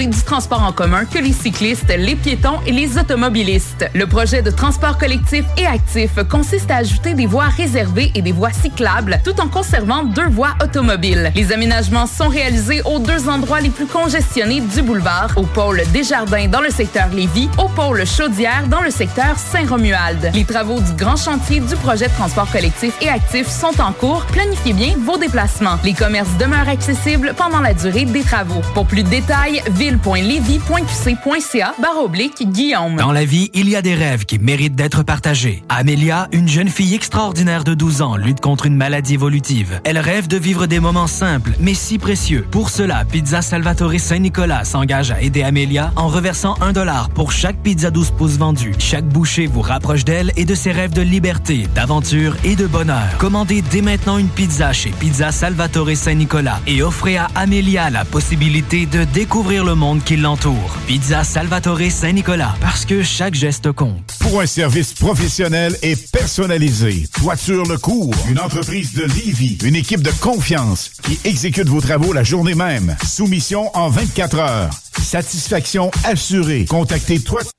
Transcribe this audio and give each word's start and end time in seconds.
Du 0.00 0.24
transport 0.24 0.62
en 0.62 0.72
commun 0.72 1.04
que 1.04 1.18
les 1.18 1.32
cyclistes, 1.32 1.92
les 1.94 2.16
piétons 2.16 2.58
et 2.66 2.72
les 2.72 2.96
automobilistes. 2.96 3.84
Le 3.94 4.06
projet 4.06 4.40
de 4.40 4.50
transport 4.50 4.96
collectif 4.96 5.44
et 5.58 5.66
actif 5.66 6.12
consiste 6.28 6.70
à 6.70 6.76
ajouter 6.76 7.12
des 7.12 7.26
voies 7.26 7.48
réservées 7.48 8.10
et 8.14 8.22
des 8.22 8.32
voies 8.32 8.52
cyclables 8.52 9.20
tout 9.22 9.38
en 9.40 9.48
conservant 9.48 10.02
deux 10.04 10.28
voies 10.28 10.54
automobiles. 10.64 11.30
Les 11.34 11.52
aménagements 11.52 12.06
sont 12.06 12.28
réalisés 12.28 12.80
aux 12.86 12.98
deux 12.98 13.28
endroits 13.28 13.60
les 13.60 13.68
plus 13.68 13.84
congestionnés 13.86 14.62
du 14.62 14.80
boulevard, 14.80 15.32
au 15.36 15.42
pôle 15.42 15.82
Desjardins 15.92 16.48
dans 16.48 16.62
le 16.62 16.70
secteur 16.70 17.08
Lévis, 17.10 17.50
au 17.58 17.68
pôle 17.68 18.06
Chaudière 18.06 18.68
dans 18.68 18.80
le 18.80 18.90
secteur 18.90 19.38
Saint-Romuald. 19.38 20.30
Les 20.32 20.44
travaux 20.44 20.80
du 20.80 20.92
grand 20.92 21.16
chantier 21.16 21.60
du 21.60 21.76
projet 21.76 22.08
de 22.08 22.14
transport 22.14 22.50
collectif 22.50 22.94
et 23.02 23.08
actif 23.10 23.46
sont 23.48 23.78
en 23.80 23.92
cours. 23.92 24.24
Planifiez 24.32 24.72
bien 24.72 24.94
vos 25.04 25.18
déplacements. 25.18 25.78
Les 25.84 25.94
commerces 25.94 26.36
demeurent 26.38 26.68
accessibles 26.68 27.34
pendant 27.36 27.60
la 27.60 27.74
durée 27.74 28.06
des 28.06 28.22
travaux. 28.22 28.62
Pour 28.72 28.86
plus 28.86 29.02
de 29.02 29.10
détails, 29.10 29.62
ville.levy.qc.ca 29.90 31.74
barre 31.80 32.04
oblique 32.04 32.48
Guillaume. 32.50 32.96
Dans 32.96 33.10
la 33.10 33.24
vie, 33.24 33.50
il 33.54 33.68
y 33.68 33.74
a 33.74 33.82
des 33.82 33.94
rêves 33.94 34.24
qui 34.24 34.38
méritent 34.38 34.76
d'être 34.76 35.02
partagés. 35.02 35.64
Amélia, 35.68 36.28
une 36.32 36.48
jeune 36.48 36.68
fille 36.68 36.94
extraordinaire 36.94 37.64
de 37.64 37.74
12 37.74 38.02
ans, 38.02 38.16
lutte 38.16 38.40
contre 38.40 38.66
une 38.66 38.76
maladie 38.76 39.14
évolutive. 39.14 39.80
Elle 39.84 39.98
rêve 39.98 40.28
de 40.28 40.36
vivre 40.36 40.66
des 40.66 40.78
moments 40.78 41.08
simples, 41.08 41.52
mais 41.58 41.74
si 41.74 41.98
précieux. 41.98 42.46
Pour 42.50 42.70
cela, 42.70 43.04
Pizza 43.04 43.42
Salvatore 43.42 43.98
Saint-Nicolas 43.98 44.64
s'engage 44.64 45.10
à 45.10 45.20
aider 45.20 45.42
Amélia 45.42 45.92
en 45.96 46.06
reversant 46.06 46.54
un 46.60 46.72
dollar 46.72 47.10
pour 47.10 47.32
chaque 47.32 47.56
pizza 47.56 47.90
12 47.90 48.12
pouces 48.12 48.38
vendue. 48.38 48.74
Chaque 48.78 49.06
bouchée 49.06 49.46
vous 49.46 49.62
rapproche 49.62 50.04
d'elle 50.04 50.32
et 50.36 50.44
de 50.44 50.54
ses 50.54 50.70
rêves 50.70 50.92
de 50.92 51.02
liberté, 51.02 51.66
d'aventure 51.74 52.36
et 52.44 52.54
de 52.54 52.66
bonheur. 52.66 53.08
Commandez 53.18 53.62
dès 53.62 53.82
maintenant 53.82 54.18
une 54.18 54.28
pizza 54.28 54.72
chez 54.72 54.90
Pizza 54.90 55.32
Salvatore 55.32 55.96
Saint-Nicolas 55.96 56.60
et 56.68 56.82
offrez 56.82 57.16
à 57.16 57.26
Amélia 57.34 57.90
la 57.90 58.04
possibilité 58.04 58.86
de 58.86 59.04
découvrir 59.04 59.64
le 59.64 59.69
monde 59.74 60.02
qui 60.04 60.16
l'entoure. 60.16 60.76
Pizza 60.86 61.24
Salvatore 61.24 61.90
Saint-Nicolas, 61.90 62.54
parce 62.60 62.84
que 62.84 63.02
chaque 63.02 63.34
geste 63.34 63.72
compte. 63.72 64.16
Pour 64.20 64.40
un 64.40 64.46
service 64.46 64.92
professionnel 64.92 65.76
et 65.82 65.96
personnalisé, 65.96 67.06
Toiture 67.18 67.64
Le 67.64 67.78
Cours, 67.78 68.14
une 68.28 68.38
entreprise 68.38 68.92
de 68.94 69.04
Livy, 69.04 69.58
une 69.64 69.76
équipe 69.76 70.02
de 70.02 70.10
confiance 70.20 70.90
qui 71.02 71.18
exécute 71.24 71.68
vos 71.68 71.80
travaux 71.80 72.12
la 72.12 72.24
journée 72.24 72.54
même. 72.54 72.96
Soumission 73.06 73.70
en 73.76 73.88
24 73.88 74.38
heures. 74.38 74.70
Satisfaction 75.02 75.90
assurée. 76.04 76.66
Contactez 76.66 77.20
Toiture. 77.20 77.50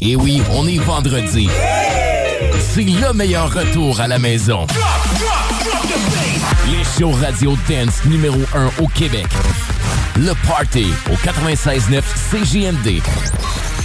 Et 0.00 0.16
oui, 0.16 0.42
on 0.52 0.66
est 0.66 0.78
vendredi. 0.78 1.48
C'est 2.74 2.82
le 2.82 3.12
meilleur 3.12 3.52
retour 3.52 4.00
à 4.00 4.06
la 4.06 4.18
maison. 4.18 4.66
Les 6.70 6.84
shows 6.98 7.12
radio 7.12 7.56
dance 7.68 8.04
numéro 8.04 8.38
1 8.54 8.82
au 8.82 8.88
Québec. 8.88 9.26
Le 10.18 10.32
Party 10.46 10.86
au 11.10 11.14
96.9 11.14 12.02
CJMD. 12.30 13.02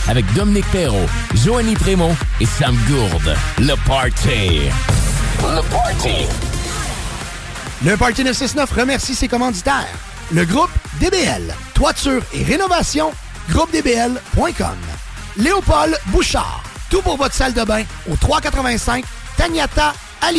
Avec 0.07 0.25
Dominique 0.33 0.69
Perrault, 0.71 1.07
Joanny 1.35 1.73
Prémont 1.73 2.15
et 2.39 2.45
Sam 2.45 2.77
Gourde. 2.87 3.35
Le 3.59 3.75
Party. 3.85 4.69
Le 5.41 5.61
Party. 5.69 6.27
Le 7.85 7.97
Party 7.97 8.23
969 8.23 8.71
remercie 8.71 9.13
ses 9.13 9.27
commanditaires. 9.27 9.87
Le 10.31 10.45
groupe 10.45 10.71
DBL, 11.01 11.53
toiture 11.73 12.21
et 12.33 12.43
rénovation, 12.43 13.11
groupedbl.com. 13.49 14.77
Léopold 15.35 15.97
Bouchard, 16.07 16.63
tout 16.89 17.01
pour 17.01 17.17
votre 17.17 17.35
salle 17.35 17.53
de 17.53 17.63
bain 17.63 17.83
au 18.09 18.15
385 18.15 19.03
Tagnata 19.35 19.93
à. 20.21 20.29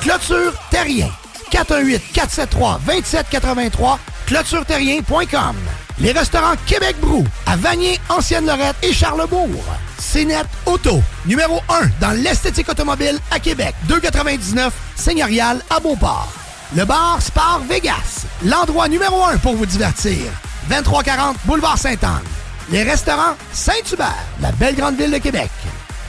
Clôture 0.00 0.52
Terrien, 0.70 1.10
418-473-2783, 1.50 3.98
clôtureterrien.com. 4.26 5.56
Les 6.00 6.12
restaurants 6.12 6.54
Québec 6.66 6.94
Brou, 7.00 7.24
à 7.46 7.56
Vanier, 7.56 7.98
Ancienne-Lorette 8.08 8.76
et 8.82 8.92
Charlebourg. 8.92 9.64
CNET 9.98 10.44
Auto, 10.66 11.02
numéro 11.26 11.60
1 11.68 11.90
dans 12.00 12.12
l'esthétique 12.12 12.68
automobile 12.68 13.18
à 13.30 13.40
Québec. 13.40 13.74
2,99 13.88 14.70
Seigneurial 14.94 15.60
à 15.70 15.80
Beauport. 15.80 16.32
Le 16.76 16.84
bar 16.84 17.20
Spar 17.20 17.60
Vegas, 17.68 18.26
l'endroit 18.44 18.88
numéro 18.88 19.24
1 19.24 19.38
pour 19.38 19.56
vous 19.56 19.66
divertir. 19.66 20.30
2340 20.68 21.36
Boulevard 21.46 21.78
Sainte-Anne. 21.78 22.22
Les 22.70 22.82
restaurants 22.82 23.36
Saint-Hubert, 23.52 24.24
la 24.40 24.52
belle 24.52 24.76
grande 24.76 24.96
ville 24.96 25.10
de 25.10 25.18
Québec. 25.18 25.50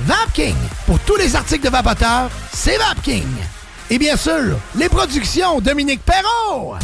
Vapking, 0.02 0.56
pour 0.86 1.00
tous 1.00 1.16
les 1.16 1.36
articles 1.36 1.66
de 1.66 1.70
vapoteurs, 1.70 2.30
c'est 2.54 2.78
Vapking. 2.78 3.26
Et 3.92 3.98
bien 3.98 4.16
sûr, 4.16 4.56
les 4.76 4.88
productions 4.88 5.60
Dominique 5.62 6.02
Perrault. 6.06 6.76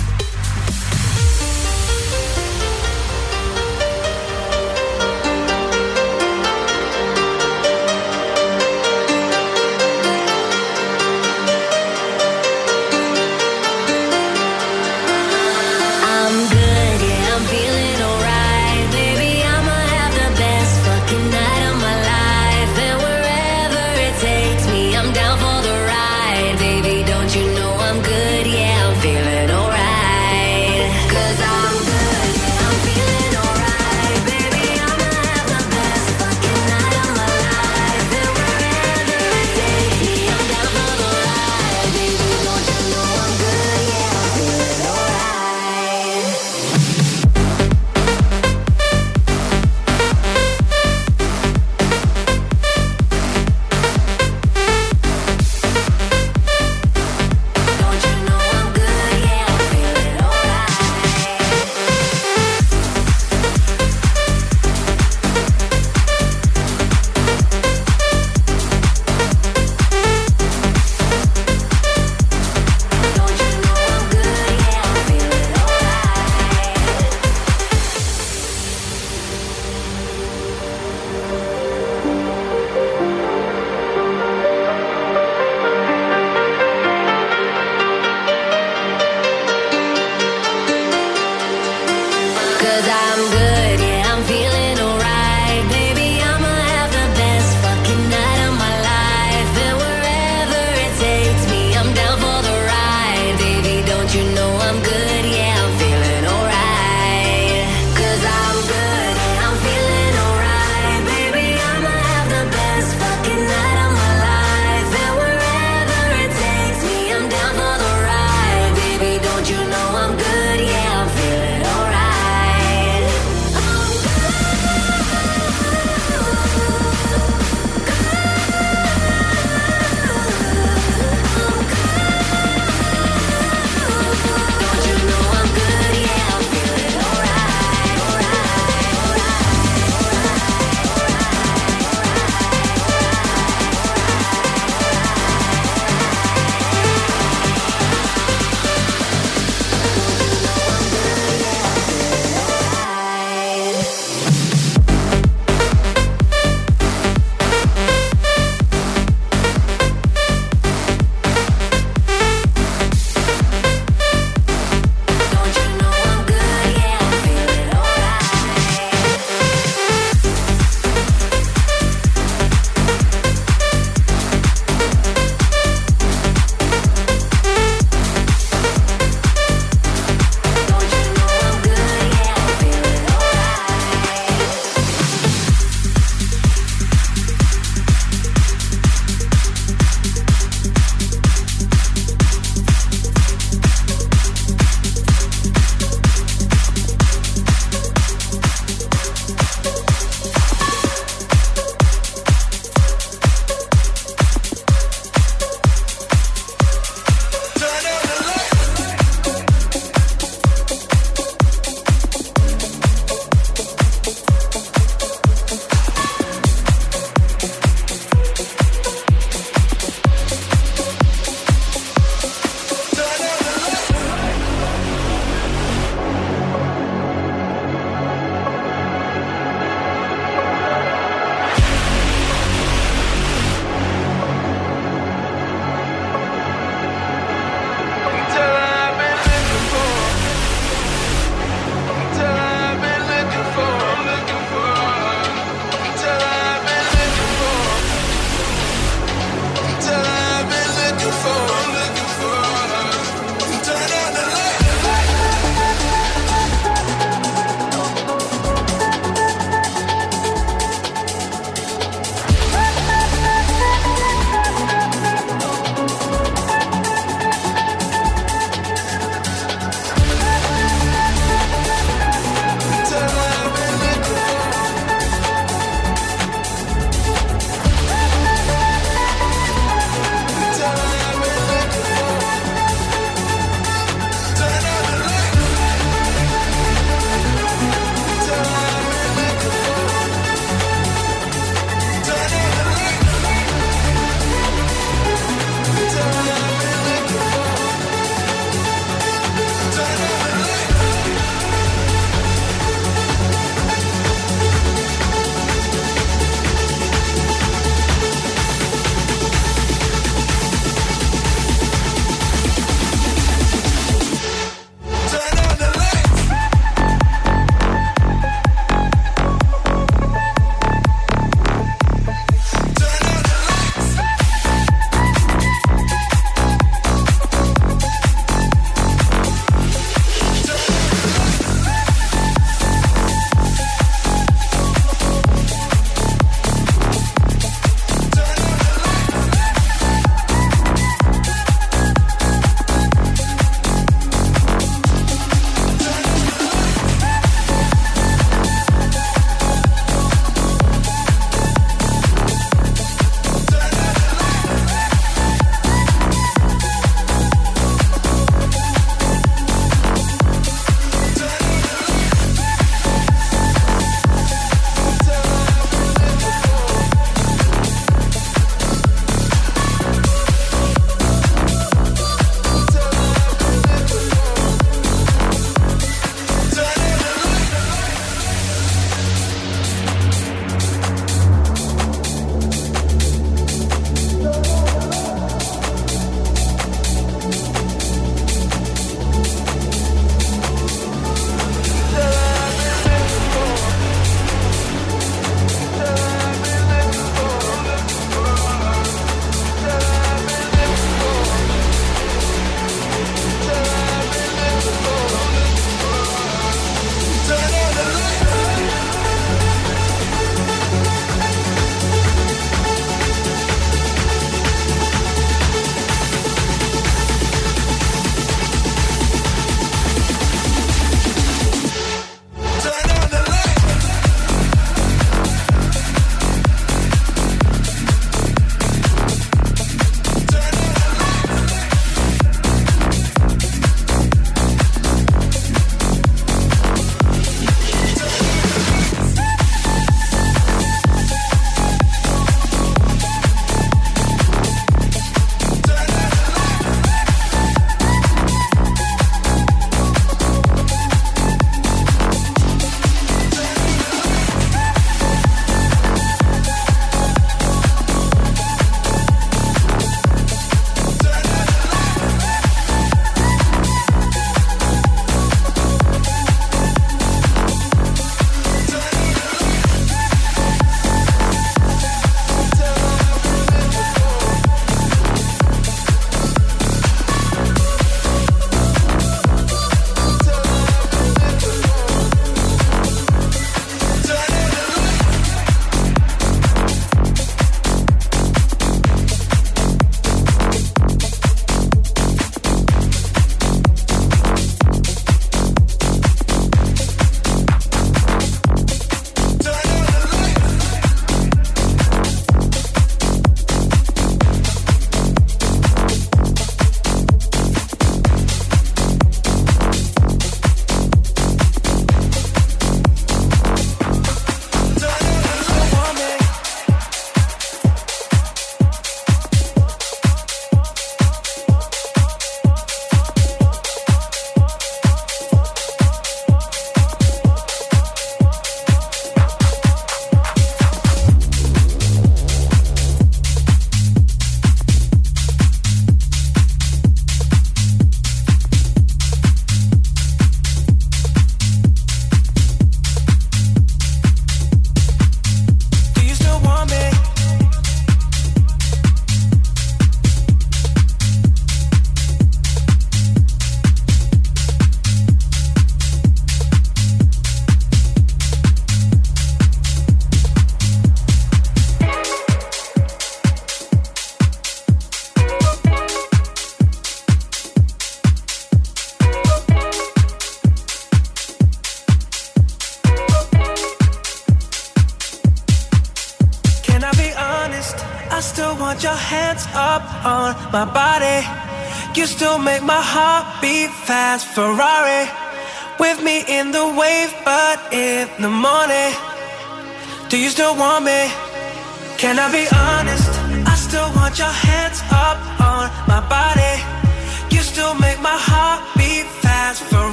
Want 590.54 590.86
me? 590.86 590.95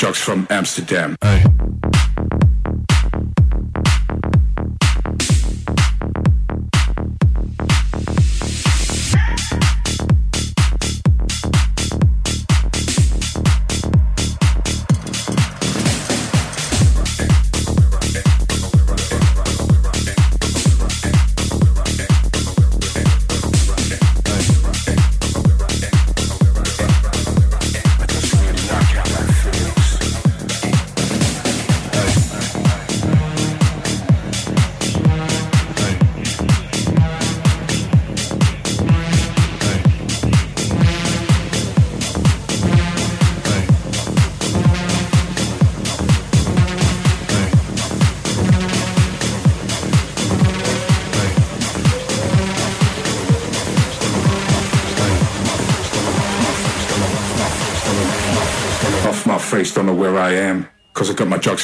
Jocks 0.00 0.18
from 0.18 0.46
Amsterdam. 0.48 1.14
Hey. 1.20 1.59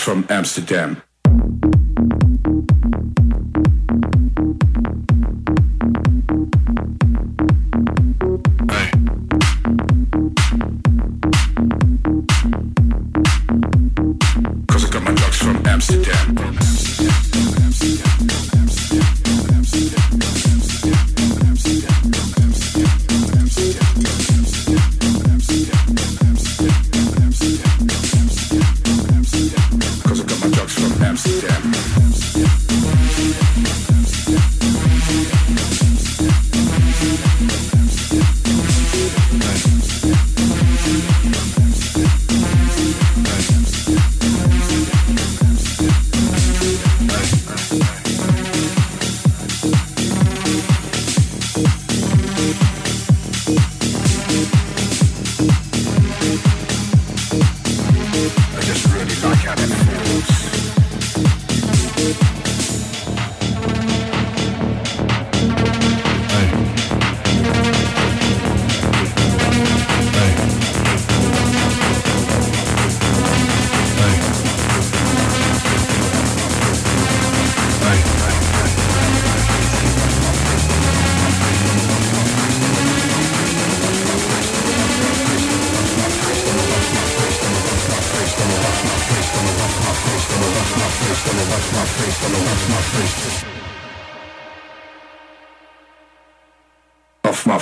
From 0.06 0.24
Amsterdam. 0.30 1.02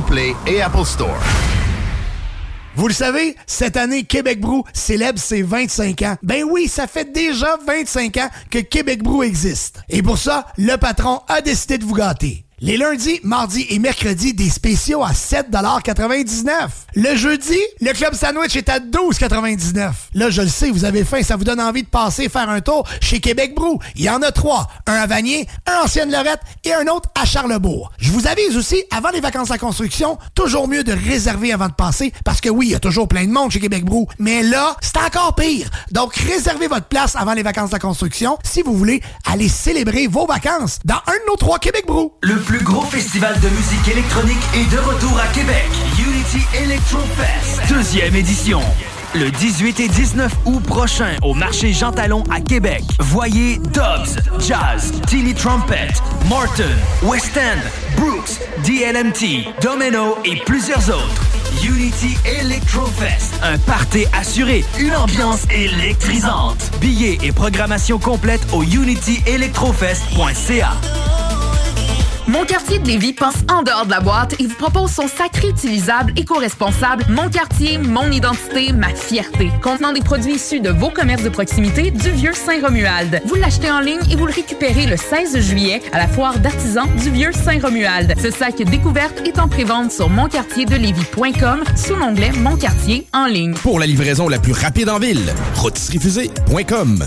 Play 0.00 0.34
et 0.46 0.62
Apple 0.62 0.84
Store. 0.84 1.18
Vous 2.74 2.88
le 2.88 2.94
savez, 2.94 3.36
cette 3.46 3.76
année, 3.76 4.04
Québec 4.04 4.40
Brou 4.40 4.64
célèbre 4.74 5.18
ses 5.18 5.42
25 5.42 6.02
ans. 6.02 6.16
Ben 6.22 6.44
oui, 6.44 6.68
ça 6.68 6.86
fait 6.86 7.10
déjà 7.10 7.56
25 7.66 8.16
ans 8.18 8.28
que 8.50 8.58
Québec 8.58 9.02
Brou 9.02 9.22
existe. 9.22 9.80
Et 9.88 10.02
pour 10.02 10.18
ça, 10.18 10.46
le 10.58 10.76
patron 10.76 11.20
a 11.28 11.40
décidé 11.40 11.78
de 11.78 11.84
vous 11.84 11.94
gâter. 11.94 12.45
Les 12.62 12.78
lundis, 12.78 13.20
mardis 13.22 13.66
et 13.68 13.78
mercredis, 13.78 14.32
des 14.32 14.48
spéciaux 14.48 15.04
à 15.04 15.12
7,99 15.12 16.50
Le 16.94 17.14
jeudi, 17.14 17.58
le 17.82 17.92
club 17.92 18.14
sandwich 18.14 18.56
est 18.56 18.70
à 18.70 18.78
12,99 18.78 19.90
Là, 20.14 20.30
je 20.30 20.40
le 20.40 20.48
sais, 20.48 20.70
vous 20.70 20.86
avez 20.86 21.04
faim, 21.04 21.22
ça 21.22 21.36
vous 21.36 21.44
donne 21.44 21.60
envie 21.60 21.82
de 21.82 21.88
passer 21.88 22.30
faire 22.30 22.48
un 22.48 22.62
tour 22.62 22.88
chez 23.02 23.20
Québec 23.20 23.54
Brou. 23.54 23.78
Il 23.94 24.04
y 24.04 24.08
en 24.08 24.22
a 24.22 24.32
trois. 24.32 24.68
Un 24.86 24.94
à 24.94 25.06
Vanier, 25.06 25.46
un 25.66 25.84
Ancienne 25.84 26.10
Lorette 26.10 26.40
et 26.64 26.72
un 26.72 26.86
autre 26.86 27.10
à 27.14 27.26
Charlebourg. 27.26 27.92
Je 27.98 28.10
vous 28.10 28.26
avise 28.26 28.56
aussi, 28.56 28.82
avant 28.90 29.10
les 29.10 29.20
vacances 29.20 29.50
en 29.50 29.58
construction, 29.58 30.16
toujours 30.34 30.66
mieux 30.66 30.82
de 30.82 30.92
réserver 30.92 31.52
avant 31.52 31.68
de 31.68 31.74
passer 31.74 32.10
parce 32.24 32.40
que 32.40 32.48
oui, 32.48 32.68
il 32.68 32.72
y 32.72 32.74
a 32.74 32.80
toujours 32.80 33.06
plein 33.06 33.26
de 33.26 33.32
monde 33.32 33.50
chez 33.50 33.60
Québec 33.60 33.84
Brou. 33.84 34.08
Mais 34.18 34.42
là, 34.42 34.76
c'est 34.80 34.96
encore 34.96 35.34
pire. 35.34 35.68
Donc, 35.90 36.16
réservez 36.16 36.68
votre 36.68 36.86
place 36.86 37.16
avant 37.16 37.34
les 37.34 37.42
vacances 37.42 37.68
de 37.68 37.76
construction 37.76 38.38
si 38.44 38.62
vous 38.62 38.72
voulez 38.72 39.02
aller 39.30 39.50
célébrer 39.50 40.06
vos 40.06 40.24
vacances 40.24 40.78
dans 40.86 41.02
un 41.06 41.12
de 41.12 41.26
nos 41.28 41.36
trois 41.36 41.58
Québec 41.58 41.84
Brou. 41.86 42.14
Plus 42.46 42.62
gros 42.62 42.82
festival 42.82 43.34
de 43.40 43.48
musique 43.48 43.88
électronique 43.88 44.38
est 44.54 44.70
de 44.72 44.78
retour 44.78 45.18
à 45.18 45.26
Québec. 45.34 45.66
Unity 45.98 46.46
Electro 46.54 47.00
Fest, 47.16 47.60
deuxième 47.68 48.14
édition. 48.14 48.60
Le 49.14 49.32
18 49.32 49.80
et 49.80 49.88
19 49.88 50.32
août 50.44 50.62
prochain 50.62 51.16
au 51.22 51.34
marché 51.34 51.72
Jean 51.72 51.90
Talon 51.90 52.22
à 52.30 52.40
Québec. 52.40 52.84
Voyez 53.00 53.58
Dobbs, 53.58 54.20
Jazz, 54.38 54.92
Tilly 55.08 55.34
Trumpet, 55.34 55.88
Martin, 56.30 56.70
West 57.02 57.36
End, 57.36 57.58
Brooks, 57.96 58.38
DLMT, 58.64 59.48
Domino 59.60 60.16
et 60.24 60.36
plusieurs 60.36 60.88
autres. 60.88 61.22
Unity 61.64 62.16
Electro 62.40 62.86
Fest, 62.86 63.34
un 63.42 63.58
party 63.58 64.04
assuré, 64.12 64.64
une 64.78 64.94
ambiance 64.94 65.46
électrisante. 65.50 66.70
Billets 66.80 67.18
et 67.24 67.32
programmation 67.32 67.98
complète 67.98 68.46
au 68.52 68.62
unityelectrofest.ca. 68.62 70.70
Mon 72.28 72.44
quartier 72.44 72.80
de 72.80 72.88
Lévis 72.88 73.12
pense 73.12 73.36
en 73.48 73.62
dehors 73.62 73.86
de 73.86 73.90
la 73.90 74.00
boîte 74.00 74.34
et 74.40 74.46
vous 74.46 74.56
propose 74.56 74.90
son 74.90 75.06
sac 75.06 75.36
réutilisable 75.36 76.12
éco-responsable 76.16 77.04
Mon 77.08 77.30
quartier, 77.30 77.78
mon 77.78 78.10
identité, 78.10 78.72
ma 78.72 78.88
fierté. 78.88 79.48
Contenant 79.62 79.92
des 79.92 80.00
produits 80.00 80.34
issus 80.34 80.58
de 80.58 80.70
vos 80.70 80.90
commerces 80.90 81.22
de 81.22 81.28
proximité 81.28 81.92
du 81.92 82.10
vieux 82.10 82.32
Saint-Romuald. 82.32 83.22
Vous 83.26 83.36
l'achetez 83.36 83.70
en 83.70 83.78
ligne 83.78 84.00
et 84.10 84.16
vous 84.16 84.26
le 84.26 84.32
récupérez 84.32 84.86
le 84.86 84.96
16 84.96 85.38
juillet 85.38 85.80
à 85.92 85.98
la 85.98 86.08
foire 86.08 86.40
d'artisans 86.40 86.88
du 87.00 87.10
vieux 87.10 87.30
Saint-Romuald. 87.30 88.14
Ce 88.20 88.32
sac 88.32 88.56
découverte 88.56 89.24
est 89.24 89.38
en 89.38 89.46
prévente 89.46 89.92
sur 89.92 90.08
monquartierdelévis.com 90.08 91.62
sous 91.76 91.94
l'onglet 91.94 92.32
Mon 92.32 92.56
quartier 92.56 93.06
en 93.12 93.26
ligne. 93.26 93.54
Pour 93.54 93.78
la 93.78 93.86
livraison 93.86 94.28
la 94.28 94.40
plus 94.40 94.52
rapide 94.52 94.88
en 94.88 94.98
ville, 94.98 95.32
rôtisseriefusée.com. 95.54 97.06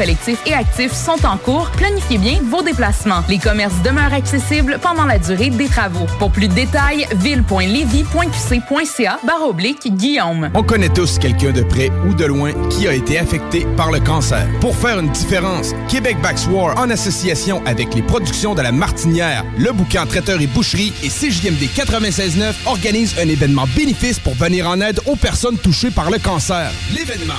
et 0.47 0.53
actif 0.55 0.93
sont 0.93 1.23
en 1.27 1.37
cours. 1.37 1.69
Planifiez 1.77 2.17
bien 2.17 2.39
vos 2.43 2.63
déplacements. 2.63 3.23
Les 3.29 3.37
commerces 3.37 3.79
demeurent 3.83 4.13
accessibles 4.13 4.79
pendant 4.81 5.05
la 5.05 5.19
durée 5.19 5.51
des 5.51 5.67
travaux. 5.67 6.07
Pour 6.17 6.31
plus 6.31 6.47
de 6.47 6.53
détails, 6.53 7.05
ville.levy.qc.ca 7.17 9.19
barre 9.23 9.47
oblique 9.47 9.95
Guillaume. 9.95 10.49
On 10.55 10.63
connaît 10.63 10.89
tous 10.89 11.19
quelqu'un 11.19 11.51
de 11.51 11.61
près 11.61 11.91
ou 12.07 12.15
de 12.15 12.25
loin 12.25 12.51
qui 12.69 12.87
a 12.87 12.93
été 12.93 13.19
affecté 13.19 13.67
par 13.77 13.91
le 13.91 13.99
cancer. 13.99 14.47
Pour 14.59 14.75
faire 14.75 14.97
une 14.97 15.11
différence, 15.11 15.73
Québec 15.87 16.17
Backs 16.23 16.47
War, 16.49 16.75
en 16.79 16.89
association 16.89 17.61
avec 17.67 17.93
les 17.93 18.01
productions 18.01 18.55
de 18.55 18.63
la 18.63 18.71
Martinière, 18.71 19.45
le 19.59 19.71
bouquin 19.71 20.07
Traiteur 20.07 20.41
et 20.41 20.47
Boucherie 20.47 20.93
et 21.03 21.09
CJMD 21.09 21.69
96.9 21.75 22.53
organise 22.65 23.13
un 23.19 23.29
événement 23.29 23.67
bénéfice 23.75 24.17
pour 24.17 24.33
venir 24.33 24.67
en 24.67 24.81
aide 24.81 24.99
aux 25.05 25.15
personnes 25.15 25.59
touchées 25.59 25.91
par 25.91 26.09
le 26.09 26.17
cancer. 26.17 26.71
L'événement 26.91 27.35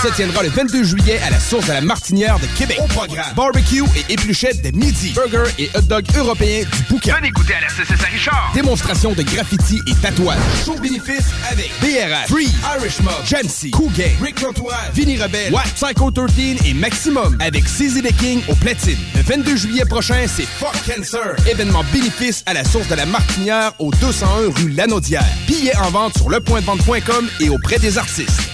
se 0.00 0.14
tiendra 0.14 0.44
le 0.44 0.50
22 0.50 0.84
juillet 0.84 1.18
à 1.24 1.30
la 1.30 1.40
source 1.40 1.66
de 1.66 1.72
la 1.72 1.80
Martinière 1.80 2.38
de 2.38 2.46
Québec. 2.58 2.78
Au 2.82 2.86
programme, 2.86 3.32
barbecue 3.34 3.82
et 3.96 4.12
épluchettes 4.12 4.62
de 4.62 4.76
midi. 4.76 5.12
Burger 5.14 5.50
et 5.58 5.70
hot 5.74 5.80
dog 5.82 6.04
européens 6.16 6.64
du 6.70 6.82
bouquin. 6.90 7.16
Venez 7.16 7.30
goûter 7.30 7.54
à 7.54 7.60
la 7.62 7.68
CCS 7.68 8.04
Richard. 8.12 8.50
Démonstration 8.54 9.12
de 9.12 9.22
graffiti 9.22 9.80
et 9.86 9.94
tatouage. 9.94 10.38
Show 10.64 10.74
bénéfice 10.78 11.24
avec 11.50 11.70
BRH, 11.80 12.28
Free, 12.28 12.50
Irish 12.78 13.00
Mob, 13.00 13.14
Jamsey, 13.24 13.70
Cool 13.70 13.90
Gang, 13.92 14.10
Rick 14.22 14.40
Rotoir, 14.40 14.78
Vinny 14.92 15.16
Rebelle, 15.16 15.52
Watt, 15.52 15.72
Psycho 15.74 16.10
13 16.10 16.66
et 16.66 16.74
Maximum 16.74 17.36
avec 17.40 17.64
CZ 17.64 18.02
The 18.02 18.14
King 18.16 18.42
au 18.48 18.54
platine. 18.56 18.98
Le 19.14 19.22
22 19.22 19.56
juillet 19.56 19.84
prochain, 19.86 20.26
c'est 20.26 20.46
Fuck 20.46 20.74
Cancer. 20.86 21.36
Événement 21.48 21.84
bénéfice 21.92 22.42
à 22.46 22.52
la 22.52 22.64
source 22.64 22.88
de 22.88 22.96
la 22.96 23.06
Martinière 23.06 23.72
au 23.78 23.90
201 23.92 24.52
rue 24.56 24.70
Lanaudière. 24.70 25.24
Billets 25.46 25.76
en 25.76 25.90
vente 25.90 26.18
sur 26.18 26.28
lepointdevente.com 26.28 27.28
et 27.40 27.48
auprès 27.48 27.78
des 27.78 27.96
artistes. 27.96 28.53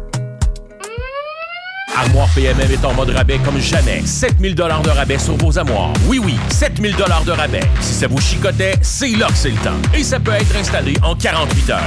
Armoire 1.95 2.29
PMM 2.33 2.71
est 2.71 2.85
en 2.85 2.93
mode 2.93 3.09
rabais 3.09 3.37
comme 3.39 3.59
jamais. 3.59 4.01
7000 4.05 4.55
dollars 4.55 4.81
de 4.81 4.89
rabais 4.89 5.17
sur 5.19 5.35
vos 5.37 5.57
armoires. 5.57 5.91
Oui, 6.07 6.19
oui, 6.23 6.37
7000 6.49 6.95
dollars 6.95 7.23
de 7.23 7.31
rabais. 7.31 7.63
Si 7.81 7.93
ça 7.93 8.07
vous 8.07 8.19
chicotait, 8.19 8.75
c'est 8.81 9.09
là 9.09 9.27
que 9.27 9.35
c'est 9.35 9.49
le 9.49 9.57
temps. 9.57 9.77
Et 9.93 10.03
ça 10.03 10.19
peut 10.19 10.31
être 10.31 10.55
installé 10.55 10.93
en 11.03 11.15
48 11.15 11.69
heures. 11.69 11.79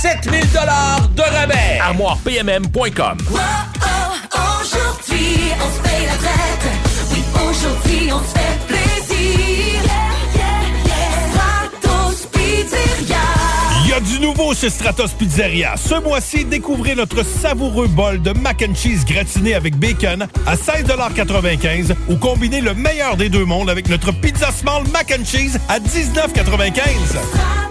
7000 0.00 0.52
dollars 0.52 1.08
de 1.16 1.22
rabais. 1.22 1.78
ArmoirePMM.com. 1.80 3.18
Aujourd'hui, 4.60 5.52
on 5.58 5.76
se 5.76 5.82
paye 5.82 6.06
la 6.06 6.16
traite. 6.16 6.68
Oui, 7.12 7.24
aujourd'hui, 7.34 8.12
on 8.12 8.18
se 8.18 8.38
fait 8.38 8.66
plaisir. 8.66 8.79
Du 14.10 14.20
nouveau 14.20 14.54
chez 14.54 14.70
Stratos 14.70 15.12
Pizzeria. 15.12 15.76
Ce 15.76 15.94
mois-ci, 15.94 16.44
découvrez 16.44 16.94
notre 16.96 17.24
savoureux 17.24 17.86
bol 17.86 18.20
de 18.20 18.32
mac 18.32 18.64
and 18.68 18.74
cheese 18.74 19.04
gratiné 19.04 19.54
avec 19.54 19.76
bacon 19.76 20.26
à 20.46 20.56
16,95 20.56 21.94
ou 22.08 22.16
combinez 22.16 22.60
le 22.60 22.74
meilleur 22.74 23.16
des 23.16 23.28
deux 23.28 23.44
mondes 23.44 23.70
avec 23.70 23.88
notre 23.88 24.12
pizza 24.12 24.50
small 24.50 24.82
mac 24.92 25.14
and 25.16 25.24
cheese 25.24 25.58
à 25.68 25.78
19,95. 25.78 27.69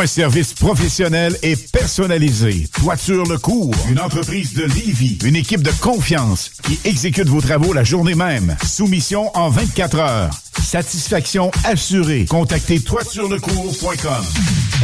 Un 0.00 0.06
service 0.06 0.52
professionnel 0.52 1.36
et 1.42 1.54
personnalisé, 1.54 2.66
Toiture 2.74 3.24
Le 3.24 3.38
Cours, 3.38 3.74
une 3.88 4.00
entreprise 4.00 4.52
de 4.52 4.64
Livy, 4.64 5.18
une 5.24 5.36
équipe 5.36 5.62
de 5.62 5.70
confiance 5.80 6.50
qui 6.64 6.78
exécute 6.84 7.28
vos 7.28 7.40
travaux 7.40 7.72
la 7.72 7.84
journée 7.84 8.16
même. 8.16 8.56
Soumission 8.66 9.30
en 9.34 9.50
24 9.50 9.98
heures. 10.00 10.34
Satisfaction 10.62 11.50
assurée. 11.64 12.26
Contactez 12.28 12.80
toiturelecours.com. 12.80 14.24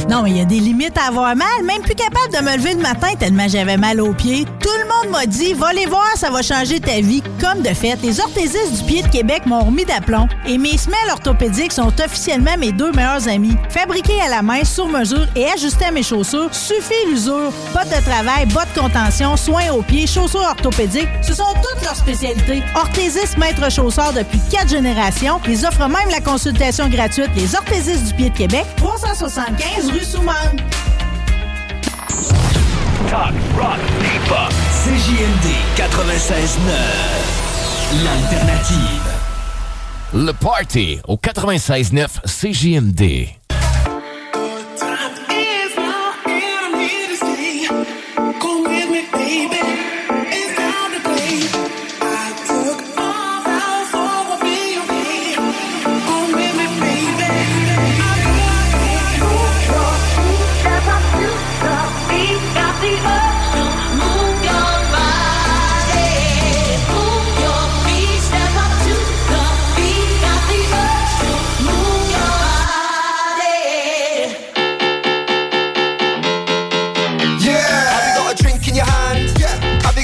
Non, 0.09 0.23
mais 0.23 0.31
il 0.31 0.37
y 0.39 0.41
a 0.41 0.45
des 0.45 0.61
limites 0.61 0.97
à 0.97 1.09
avoir 1.09 1.37
mal. 1.37 1.65
Même 1.65 1.83
plus 1.83 1.95
capable 1.95 2.33
de 2.33 2.39
me 2.39 2.57
lever 2.57 2.75
le 2.75 2.81
matin 2.81 3.09
tellement 3.19 3.49
j'avais 3.49 3.77
mal 3.77 4.01
aux 4.01 4.15
pieds. 4.15 4.45
Tout 4.45 4.69
le 4.83 4.89
monde 4.89 5.13
m'a 5.13 5.27
dit, 5.27 5.53
va 5.53 5.73
les 5.73 5.87
voir, 5.87 6.09
ça 6.17 6.31
va 6.31 6.43
changer 6.43 6.81
ta 6.81 7.01
vie. 7.01 7.23
Comme 7.41 7.63
de 7.63 7.75
fait, 7.75 7.99
les 8.03 8.21
orthésistes 8.21 8.79
du 8.79 8.85
pied 8.85 9.03
de 9.03 9.09
Québec 9.09 9.43
m'ont 9.47 9.65
remis 9.65 9.85
d'aplomb 9.85 10.29
et 10.47 10.59
mes 10.59 10.79
semelles 10.79 11.11
orthopédiques 11.11 11.73
sont 11.73 11.93
officiellement 12.01 12.57
mes 12.59 12.73
deux 12.73 12.93
meilleurs 12.93 13.29
amis. 13.29 13.57
Fabriqués 13.69 14.21
à 14.21 14.29
la 14.29 14.43
main, 14.43 14.65
sur 14.65 14.87
mesure 14.87 15.00
et 15.35 15.47
ajustés 15.47 15.87
à 15.87 15.91
mes 15.91 16.03
chaussures, 16.03 16.55
suffit 16.55 17.07
l'usure. 17.09 17.51
Bottes 17.73 17.89
de 17.89 18.01
travail, 18.05 18.45
bottes 18.47 18.69
de 18.75 18.81
contention, 18.81 19.37
soins 19.37 19.71
aux 19.73 19.83
pieds, 19.83 20.07
chaussures 20.07 20.41
orthopédiques, 20.41 21.09
ce 21.23 21.33
sont 21.35 21.55
toutes 21.63 21.83
leurs 21.83 21.97
spécialités. 21.97 22.63
Orthésistes 22.75 23.39
maître 23.39 23.71
chausseur 23.71 24.13
depuis 24.13 24.41
quatre 24.51 24.69
générations, 24.69 25.41
ils 25.49 25.65
offrent 25.67 25.89
même 25.89 26.11
la 26.11 26.21
consultation 26.21 26.89
gratuite 26.89 27.31
Les 27.37 27.55
orthésistes 27.55 28.07
du 28.09 28.15
pied 28.15 28.31
de 28.31 28.37
Québec, 28.37 28.67
375 28.77 29.91
rue 29.91 30.05
Souman. 30.05 30.33
Talk, 33.09 33.33
rock, 33.57 33.79
hip-hop. 34.03 34.53
CJMD 34.85 35.47
96.9. 35.77 38.05
L'alternative. 38.05 39.03
Le 40.13 40.33
Party 40.33 40.99
au 41.07 41.17
96.9 41.17 42.09
CJMD. 42.25 43.40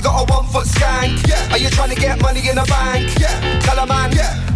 Got 0.00 0.28
a 0.28 0.32
one 0.32 0.46
foot 0.46 0.66
skank? 0.66 1.26
Yeah. 1.28 1.52
Are 1.52 1.58
you 1.58 1.70
trying 1.70 1.90
to 1.90 1.96
get 1.96 2.20
money 2.20 2.48
in 2.48 2.56
the 2.56 2.64
bank? 2.64 3.18
Yeah. 3.18 3.60
Tell 3.60 3.78
a 3.78 3.86
man. 3.86 4.12
Yeah. 4.12 4.55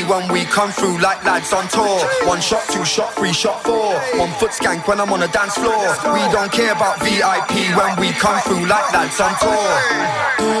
when 0.05 0.31
we 0.31 0.45
come 0.45 0.71
through 0.71 0.99
like 0.99 1.23
lads 1.23 1.53
on 1.53 1.67
tour. 1.67 1.99
One 2.27 2.41
shot, 2.41 2.63
two 2.69 2.85
shot, 2.85 3.13
three 3.15 3.33
shot, 3.33 3.63
four. 3.63 3.93
One 4.17 4.31
foot 4.39 4.51
skank 4.51 4.87
when 4.87 4.99
I'm 4.99 5.11
on 5.11 5.19
the 5.19 5.27
dance 5.27 5.55
floor. 5.55 5.73
We 6.13 6.21
don't 6.31 6.51
care 6.51 6.71
about 6.73 6.99
VIP 7.01 7.75
when 7.75 7.99
we 7.99 8.11
come 8.13 8.39
through 8.41 8.65
like 8.67 8.93
lads 8.93 9.19
on 9.19 9.33
tour. 9.39 10.60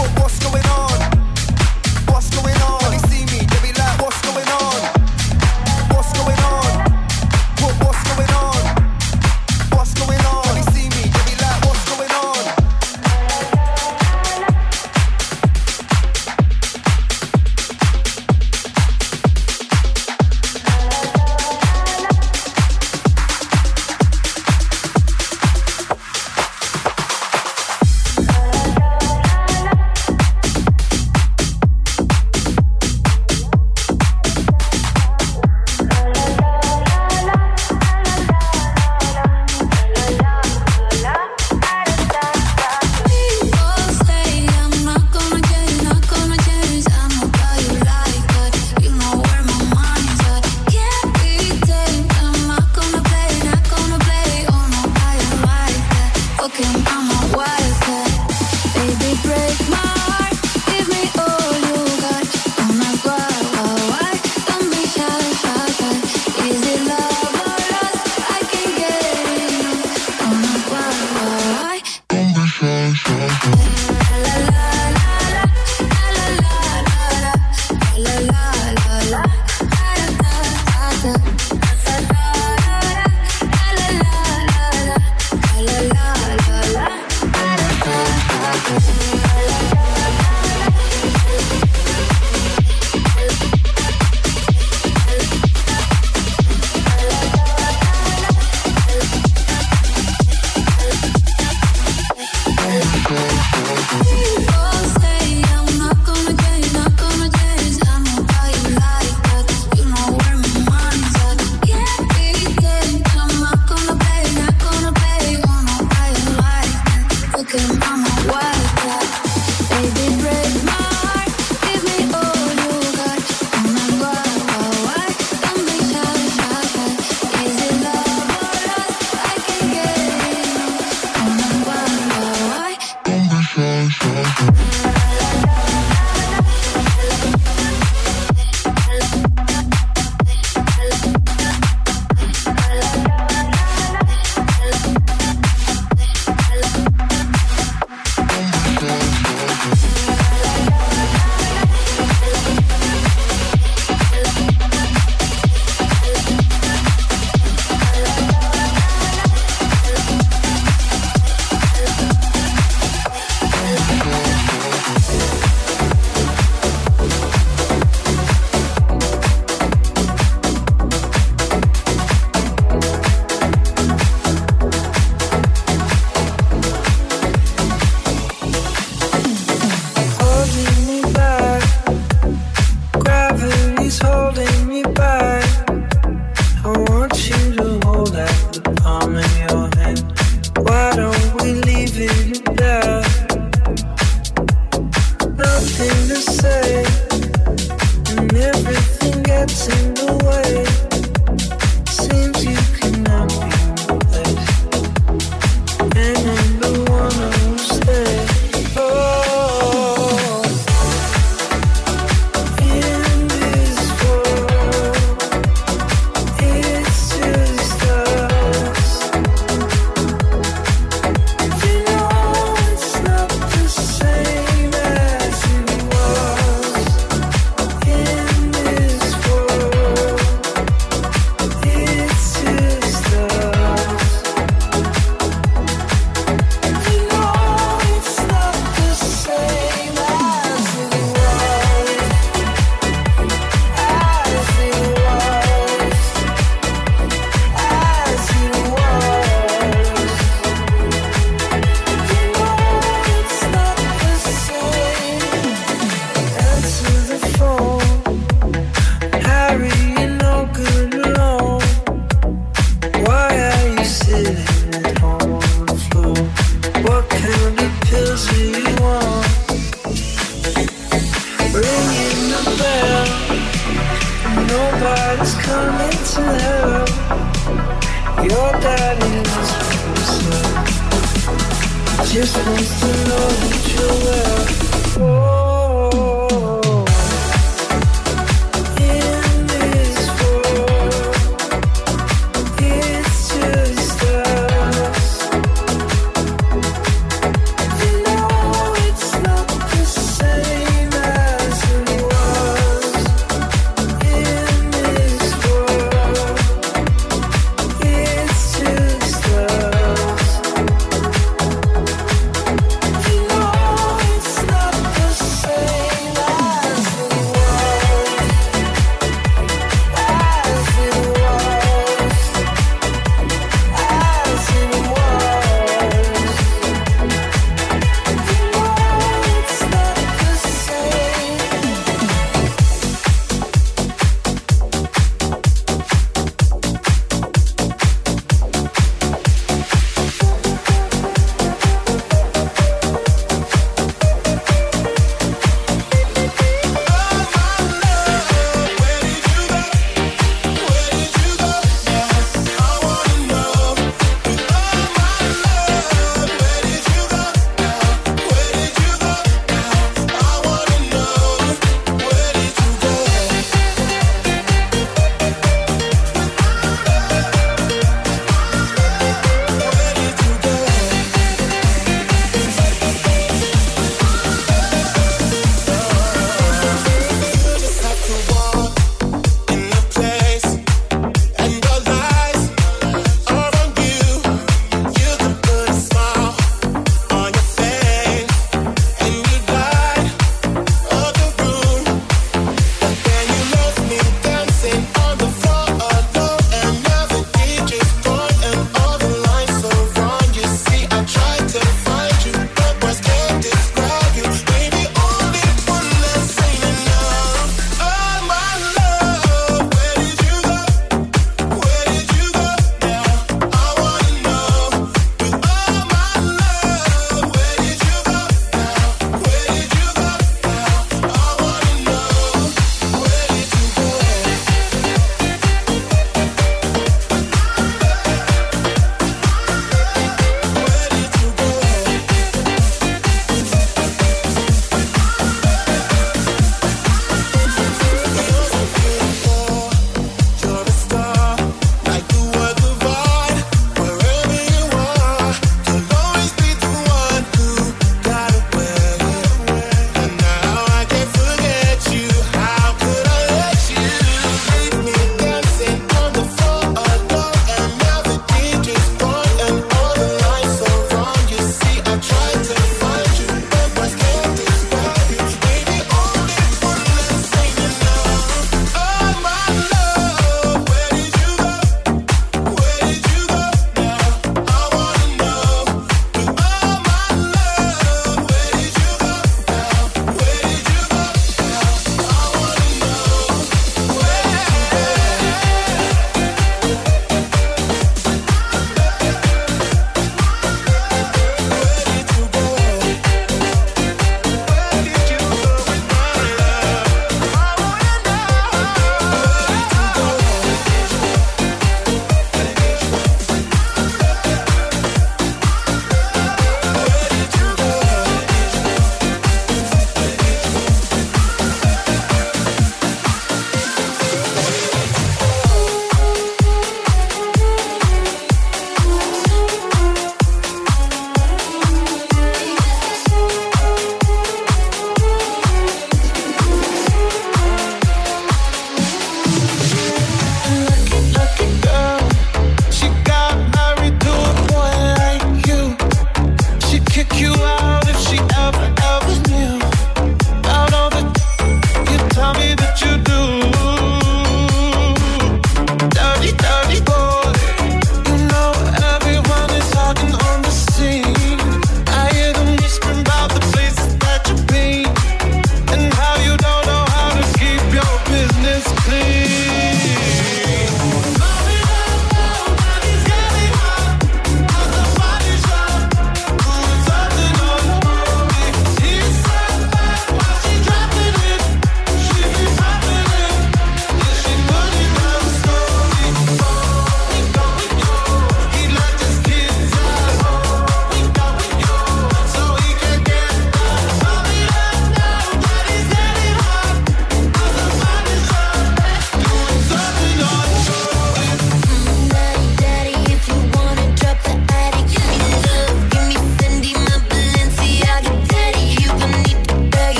What, 0.00 0.20
what's 0.20 0.38
going 0.38 0.64
on? 0.64 0.99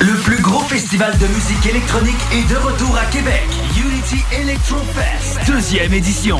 Le 0.00 0.14
plus 0.22 0.40
gros 0.40 0.60
festival 0.60 1.12
de 1.18 1.26
musique 1.26 1.66
électronique 1.66 2.16
est 2.32 2.48
de 2.50 2.56
retour 2.56 2.96
à 2.96 3.04
Québec. 3.06 3.42
Unity 3.76 4.24
Electrofest, 4.32 5.38
deuxième 5.46 5.92
édition. 5.92 6.38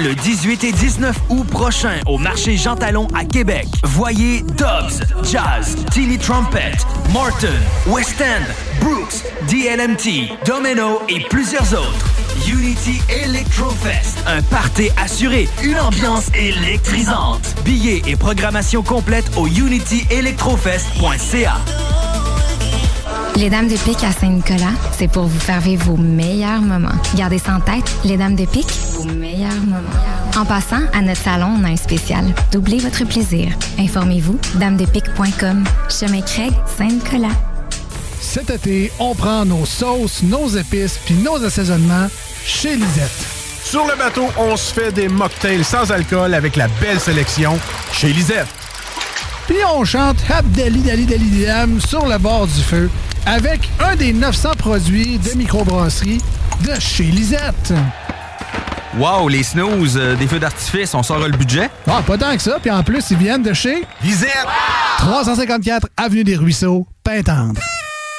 Le 0.00 0.12
18 0.12 0.64
et 0.64 0.72
19 0.72 1.16
août 1.28 1.46
prochain 1.46 2.00
au 2.06 2.18
marché 2.18 2.56
Jean 2.56 2.74
Talon 2.74 3.06
à 3.14 3.24
Québec. 3.24 3.68
Voyez 3.84 4.42
Dobbs, 4.42 5.04
Jazz, 5.22 5.76
Tilly 5.92 6.18
Trumpet, 6.18 6.72
Morton, 7.12 7.46
West 7.86 8.20
End, 8.20 8.42
Brooks, 8.80 9.22
DLMT, 9.48 10.32
Domino 10.44 11.00
et 11.08 11.20
plusieurs 11.30 11.72
autres. 11.74 12.06
Unity 12.48 13.00
Electrofest, 13.24 14.18
un 14.26 14.42
party 14.42 14.90
assuré, 15.00 15.48
une 15.62 15.78
ambiance 15.78 16.26
électrisante. 16.34 17.54
Billets 17.64 18.02
et 18.06 18.16
programmation 18.16 18.82
complète 18.82 19.30
au 19.36 19.46
unityelectrofest.ca. 19.46 21.54
Les 23.36 23.50
Dames 23.50 23.68
de 23.68 23.76
Pique 23.76 24.02
à 24.02 24.12
Saint-Nicolas, 24.12 24.72
c'est 24.92 25.08
pour 25.08 25.24
vous 25.24 25.38
faire 25.38 25.60
vivre 25.60 25.84
vos 25.84 25.98
meilleurs 25.98 26.62
moments. 26.62 26.88
Gardez 27.14 27.38
ça 27.38 27.54
en 27.56 27.60
tête, 27.60 27.84
les 28.02 28.16
Dames 28.16 28.34
de 28.34 28.46
Pique, 28.46 28.72
vos 28.94 29.04
meilleurs 29.04 29.52
moments. 29.52 29.82
En 30.36 30.46
passant, 30.46 30.80
à 30.94 31.02
notre 31.02 31.20
salon, 31.20 31.54
on 31.60 31.64
a 31.64 31.68
un 31.68 31.76
spécial. 31.76 32.24
Doublez 32.50 32.78
votre 32.78 33.04
plaisir. 33.04 33.52
Informez-vous, 33.78 34.38
damedepique.com. 34.54 35.64
Chemin 35.90 36.22
Craig, 36.22 36.52
Saint-Nicolas. 36.78 37.34
Cet 38.22 38.48
été, 38.48 38.90
on 38.98 39.14
prend 39.14 39.44
nos 39.44 39.66
sauces, 39.66 40.22
nos 40.22 40.48
épices 40.48 40.98
puis 41.04 41.16
nos 41.16 41.44
assaisonnements 41.44 42.08
chez 42.42 42.74
Lisette. 42.74 43.26
Sur 43.62 43.86
le 43.86 43.98
bateau, 43.98 44.28
on 44.38 44.56
se 44.56 44.72
fait 44.72 44.92
des 44.92 45.08
mocktails 45.08 45.64
sans 45.64 45.92
alcool 45.92 46.32
avec 46.32 46.56
la 46.56 46.68
belle 46.80 47.00
sélection 47.00 47.58
chez 47.92 48.14
Lisette. 48.14 48.48
Puis 49.46 49.58
on 49.76 49.84
chante 49.84 50.16
Abdali 50.28 50.80
Dali 50.80 51.04
Dali 51.04 51.44
Dam 51.44 51.80
sur 51.80 52.06
le 52.06 52.16
bord 52.18 52.46
du 52.46 52.62
feu 52.62 52.90
avec 53.26 53.68
un 53.80 53.96
des 53.96 54.12
900 54.12 54.52
produits 54.56 55.18
de 55.18 55.36
microbrasserie 55.36 56.20
de 56.64 56.80
chez 56.80 57.04
Lisette. 57.04 57.74
Wow, 58.96 59.28
les 59.28 59.42
snooze, 59.42 59.98
euh, 59.98 60.14
des 60.14 60.26
feux 60.26 60.38
d'artifice, 60.38 60.94
on 60.94 61.02
sort 61.02 61.18
le 61.18 61.36
budget? 61.36 61.68
Ah, 61.86 62.02
pas 62.06 62.16
tant 62.16 62.34
que 62.34 62.40
ça. 62.40 62.58
Puis 62.62 62.70
en 62.70 62.82
plus, 62.82 63.10
ils 63.10 63.16
viennent 63.18 63.42
de 63.42 63.52
chez 63.52 63.84
Lisette! 64.02 64.46
354 64.98 65.88
Avenue 65.96 66.24
des 66.24 66.36
Ruisseaux, 66.36 66.86
Pintendre. 67.04 67.60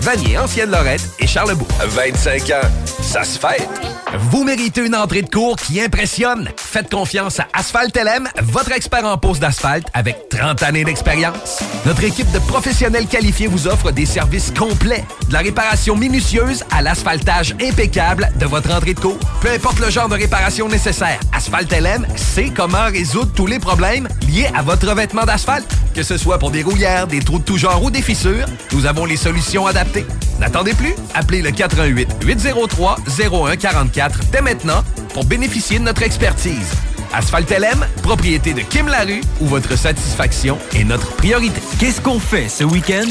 Vanier, 0.00 0.38
Ancienne 0.38 0.70
Lorette 0.70 1.08
et 1.18 1.26
Charlebourg. 1.26 1.68
25 1.84 2.50
ans, 2.50 2.68
ça 3.02 3.24
se 3.24 3.38
fait. 3.38 3.68
Vous 4.30 4.42
méritez 4.42 4.86
une 4.86 4.94
entrée 4.94 5.22
de 5.22 5.28
cours 5.28 5.56
qui 5.56 5.80
impressionne. 5.80 6.48
Faites 6.56 6.90
confiance 6.90 7.40
à 7.40 7.46
Asphalt 7.52 7.94
LM, 7.94 8.28
votre 8.42 8.72
expert 8.72 9.04
en 9.04 9.18
pose 9.18 9.38
d'asphalte 9.38 9.86
avec 9.92 10.28
30 10.30 10.62
années 10.62 10.84
d'expérience. 10.84 11.60
Notre 11.84 12.04
équipe 12.04 12.30
de 12.32 12.38
professionnels 12.38 13.06
qualifiés 13.06 13.48
vous 13.48 13.66
offre 13.66 13.90
des 13.90 14.06
services 14.06 14.50
complets, 14.56 15.04
de 15.28 15.32
la 15.32 15.40
réparation 15.40 15.94
minutieuse 15.94 16.64
à 16.70 16.80
l'asphaltage 16.80 17.54
impeccable 17.60 18.30
de 18.36 18.46
votre 18.46 18.72
entrée 18.72 18.94
de 18.94 19.00
cours. 19.00 19.18
Peu 19.40 19.50
importe 19.50 19.80
le 19.80 19.90
genre 19.90 20.08
de 20.08 20.14
réparation 20.14 20.68
nécessaire, 20.68 21.20
Asphalt 21.32 21.70
LM 21.70 22.06
sait 22.16 22.50
comment 22.54 22.86
résoudre 22.86 23.32
tous 23.34 23.46
les 23.46 23.58
problèmes 23.58 24.08
liés 24.26 24.48
à 24.56 24.62
votre 24.62 24.88
revêtement 24.88 25.24
d'asphalte. 25.24 25.70
Que 25.94 26.02
ce 26.02 26.16
soit 26.16 26.38
pour 26.38 26.50
des 26.50 26.62
rouillères, 26.62 27.06
des 27.08 27.20
trous 27.20 27.40
de 27.40 27.44
tout 27.44 27.58
genre 27.58 27.82
ou 27.82 27.90
des 27.90 28.02
fissures, 28.02 28.46
nous 28.72 28.86
avons 28.86 29.04
les 29.04 29.16
solutions 29.16 29.66
adaptées. 29.66 29.87
N'attendez 30.38 30.74
plus, 30.74 30.94
appelez 31.14 31.42
le 31.42 31.50
88 31.50 32.08
803 32.24 32.96
0144 33.08 34.20
dès 34.30 34.40
maintenant 34.40 34.82
pour 35.14 35.24
bénéficier 35.24 35.78
de 35.78 35.84
notre 35.84 36.02
expertise. 36.02 36.72
Asphalt 37.12 37.50
LM, 37.50 37.86
propriété 38.02 38.52
de 38.52 38.60
Kim 38.60 38.86
Larue, 38.88 39.22
où 39.40 39.46
votre 39.46 39.76
satisfaction 39.76 40.58
est 40.74 40.84
notre 40.84 41.10
priorité. 41.16 41.60
Qu'est-ce 41.78 42.00
qu'on 42.00 42.18
fait 42.20 42.48
ce 42.48 42.64
week-end? 42.64 43.10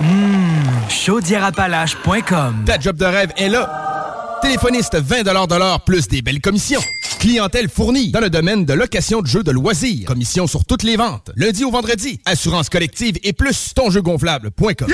Mmh, 0.00 0.90
chaudièrapalache.com 0.90 2.64
Ta 2.66 2.78
job 2.80 2.96
de 2.96 3.04
rêve 3.04 3.32
est 3.36 3.48
là. 3.48 4.03
Téléphoniste 4.44 4.96
20 4.96 5.22
de 5.22 5.58
l'heure 5.58 5.80
plus 5.80 6.06
des 6.06 6.20
belles 6.20 6.42
commissions. 6.42 6.82
Clientèle 7.18 7.70
fournie 7.70 8.10
dans 8.10 8.20
le 8.20 8.28
domaine 8.28 8.66
de 8.66 8.74
location 8.74 9.22
de 9.22 9.26
jeux 9.26 9.42
de 9.42 9.50
loisirs. 9.50 10.06
Commission 10.06 10.46
sur 10.46 10.66
toutes 10.66 10.82
les 10.82 10.96
ventes. 10.98 11.30
Lundi 11.34 11.64
au 11.64 11.70
vendredi. 11.70 12.20
Assurance 12.26 12.68
collective 12.68 13.16
et 13.22 13.32
plus 13.32 13.72
tonjeugonflable.com. 13.74 14.86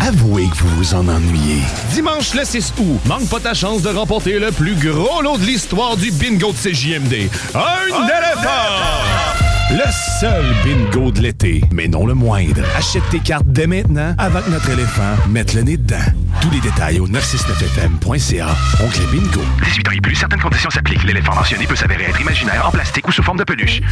Avouez 0.00 0.48
que 0.48 0.56
vous 0.56 0.76
vous 0.76 0.94
en 0.94 1.06
ennuyez. 1.08 1.60
Dimanche 1.92 2.32
le 2.32 2.46
6 2.46 2.72
août, 2.78 3.00
manque 3.04 3.28
pas 3.28 3.40
ta 3.40 3.52
chance 3.52 3.82
de 3.82 3.90
remporter 3.90 4.38
le 4.38 4.50
plus 4.50 4.76
gros 4.76 5.20
lot 5.20 5.36
de 5.36 5.44
l'histoire 5.44 5.98
du 5.98 6.10
bingo 6.10 6.50
de 6.50 6.56
CJMD. 6.56 7.28
Un 7.54 8.06
éléphant! 8.06 9.37
Le 9.70 9.84
seul 10.18 10.44
bingo 10.64 11.10
de 11.10 11.20
l'été, 11.20 11.62
mais 11.70 11.88
non 11.88 12.06
le 12.06 12.14
moindre. 12.14 12.62
Achète 12.74 13.02
tes 13.10 13.20
cartes 13.20 13.46
dès 13.46 13.66
maintenant 13.66 14.14
avant 14.16 14.40
que 14.40 14.48
notre 14.48 14.70
éléphant 14.70 15.14
mette 15.28 15.52
le 15.52 15.60
nez 15.60 15.76
dedans. 15.76 15.96
Tous 16.40 16.50
les 16.50 16.60
détails 16.60 17.00
au 17.00 17.06
969fm.ca. 17.06 18.46
Oncle 18.82 19.02
Bingo. 19.12 19.42
18 19.64 19.88
ans 19.88 19.90
et 19.94 20.00
plus, 20.00 20.14
certaines 20.14 20.40
conditions 20.40 20.70
s'appliquent. 20.70 21.04
L'éléphant 21.04 21.34
mentionné 21.34 21.66
peut 21.66 21.76
s'avérer 21.76 22.04
être 22.04 22.18
imaginaire, 22.18 22.66
en 22.66 22.70
plastique 22.70 23.06
ou 23.08 23.12
sous 23.12 23.22
forme 23.22 23.38
de 23.38 23.44
peluche. 23.44 23.82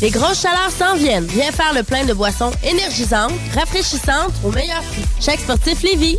Les 0.00 0.10
grosses 0.10 0.42
chaleurs 0.42 0.70
s'en 0.70 0.96
viennent. 0.96 1.26
Viens 1.26 1.52
faire 1.52 1.72
le 1.72 1.84
plein 1.84 2.04
de 2.04 2.14
boissons 2.14 2.50
énergisantes, 2.64 3.32
rafraîchissantes 3.54 4.34
au 4.42 4.50
meilleur 4.50 4.82
prix. 4.82 5.04
Chaque 5.20 5.38
sportif 5.38 5.82
Lévis. 5.84 6.18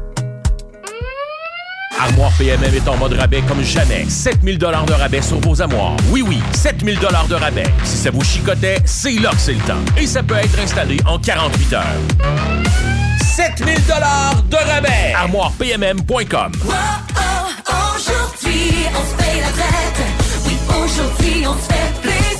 Armoire 2.03 2.31
PMM 2.35 2.73
est 2.73 2.87
en 2.87 2.97
mode 2.97 3.13
rabais 3.13 3.43
comme 3.47 3.61
jamais. 3.63 4.05
7000 4.09 4.57
dollars 4.57 4.85
de 4.85 4.93
rabais 4.93 5.21
sur 5.21 5.39
vos 5.39 5.61
armoires. 5.61 5.95
Oui, 6.09 6.23
oui, 6.27 6.41
7000 6.53 6.97
dollars 6.97 7.27
de 7.27 7.35
rabais. 7.35 7.67
Si 7.83 7.95
ça 7.97 8.09
vous 8.09 8.23
chicotait, 8.23 8.77
c'est 8.85 9.19
là 9.19 9.29
que 9.29 9.37
c'est 9.37 9.53
le 9.53 9.59
temps. 9.59 9.77
Et 9.97 10.07
ça 10.07 10.23
peut 10.23 10.33
être 10.35 10.59
installé 10.59 10.97
en 11.05 11.19
48 11.19 11.73
heures. 11.73 11.83
7000 13.35 13.85
dollars 13.85 14.41
de 14.49 14.55
rabais. 14.55 15.13
ArmoirePMM.com. 15.15 16.51
Aujourd'hui, 17.95 18.73
on 18.95 19.11
se 19.11 19.23
paye 19.23 19.39
la 19.39 19.51
traite. 19.51 20.01
Oui, 20.47 20.57
aujourd'hui, 20.69 21.45
on 21.47 21.53
se 21.53 21.71
fait 21.71 22.01
plaisir. 22.01 22.30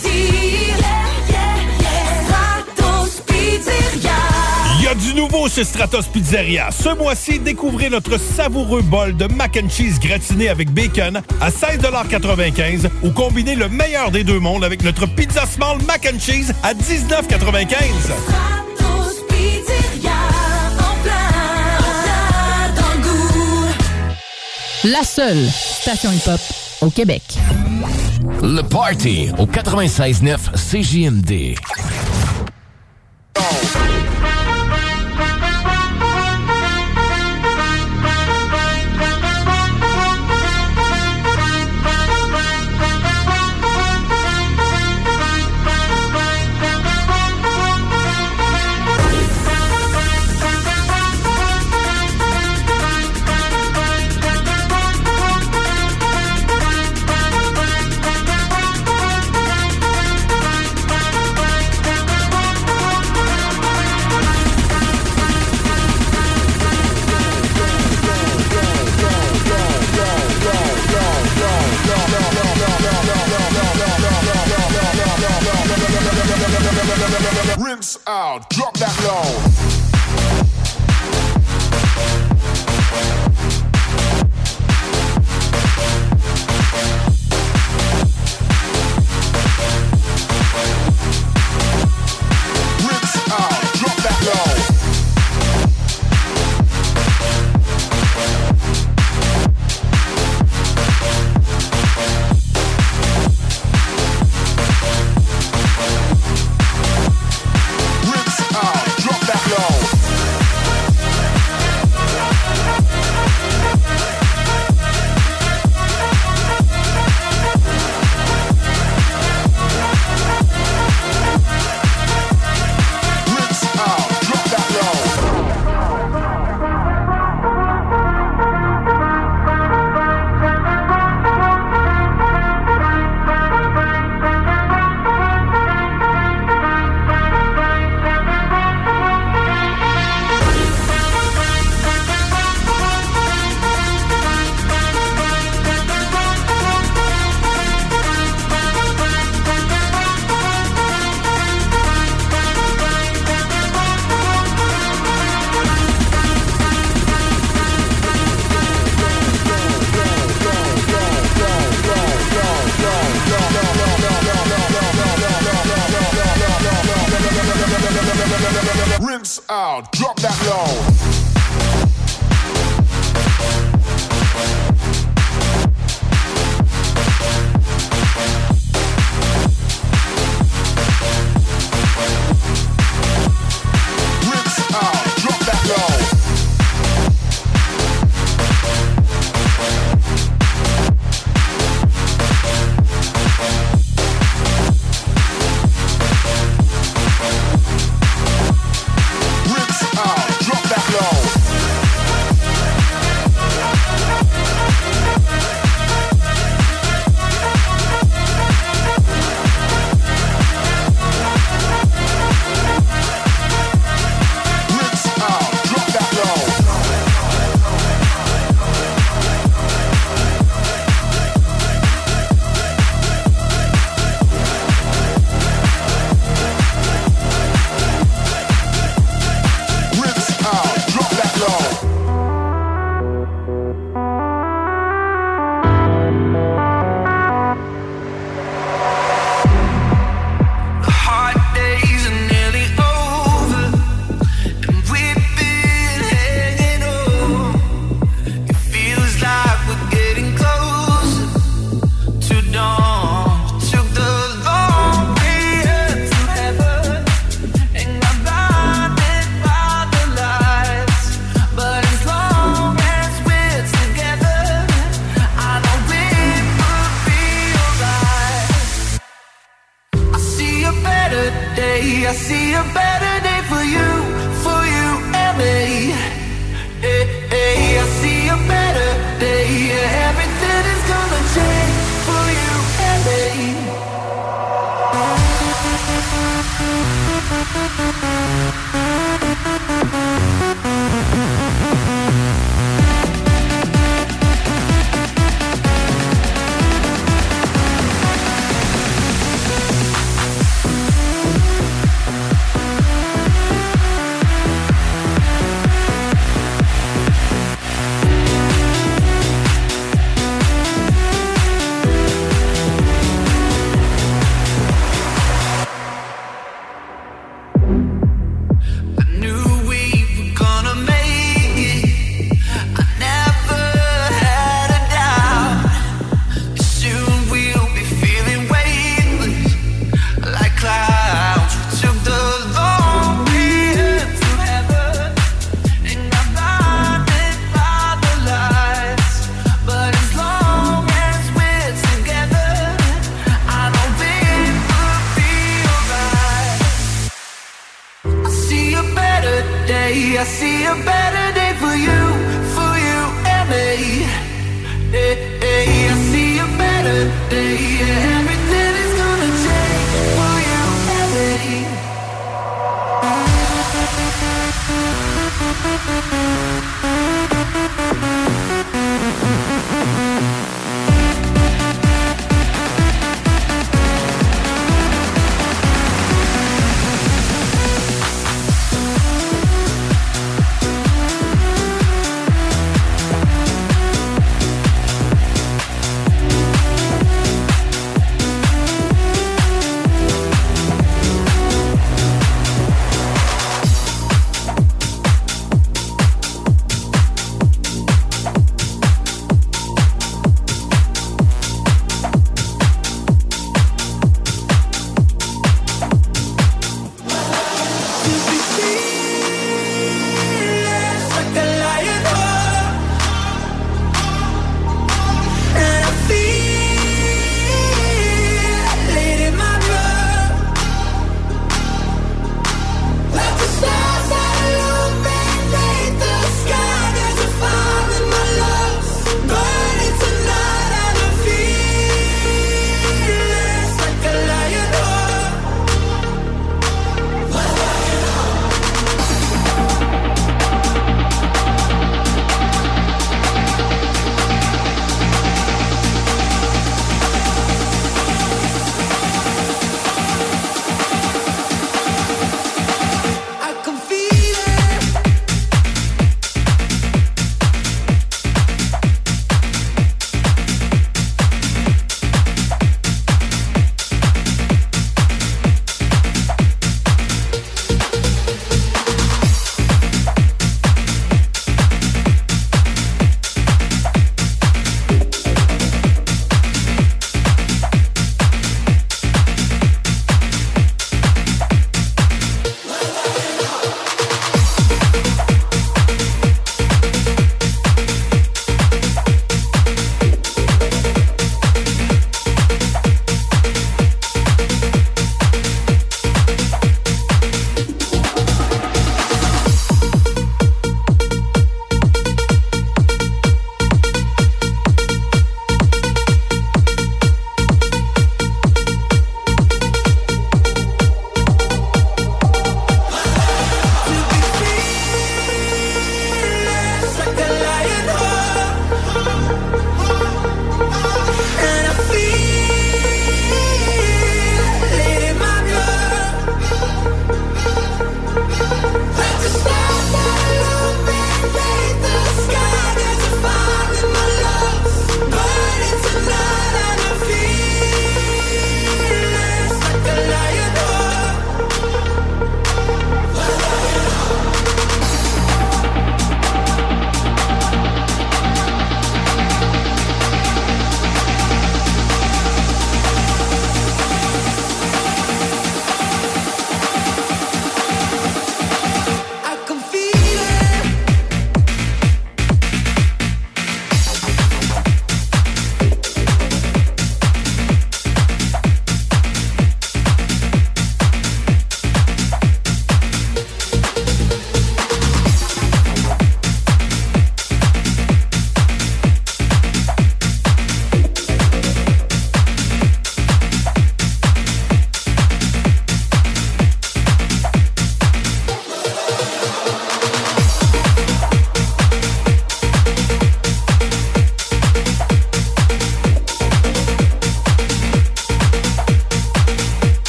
A 4.91 4.95
du 4.95 5.13
nouveau 5.13 5.47
chez 5.47 5.63
Stratos 5.63 6.07
Pizzeria. 6.07 6.69
Ce 6.71 6.89
mois-ci, 6.89 7.39
découvrez 7.39 7.89
notre 7.89 8.17
savoureux 8.17 8.81
bol 8.81 9.15
de 9.15 9.25
mac 9.25 9.57
and 9.61 9.69
cheese 9.69 9.99
gratiné 9.99 10.49
avec 10.49 10.71
bacon 10.71 11.21
à 11.39 11.49
16,95 11.49 12.89
ou 13.01 13.11
combinez 13.11 13.55
le 13.55 13.69
meilleur 13.69 14.11
des 14.11 14.25
deux 14.25 14.39
mondes 14.39 14.65
avec 14.65 14.83
notre 14.83 15.05
pizza 15.05 15.45
small 15.45 15.81
mac 15.83 16.05
and 16.13 16.19
cheese 16.19 16.51
à 16.61 16.73
19,95. 16.73 17.07
Stratos 17.07 17.29
Pizzeria. 19.29 20.11
En 20.77 20.95
plein, 21.03 21.29
en 21.77 21.93
plein 22.03 22.73
dans 22.81 22.91
le 22.93 22.99
goût. 23.01 23.67
La 24.83 25.03
seule 25.03 25.47
station 25.49 26.11
hip-hop 26.11 26.41
au 26.81 26.89
Québec. 26.89 27.23
Le 28.41 28.61
Party 28.61 29.29
au 29.37 29.45
96.9 29.45 30.51
CJMD. 30.55 31.55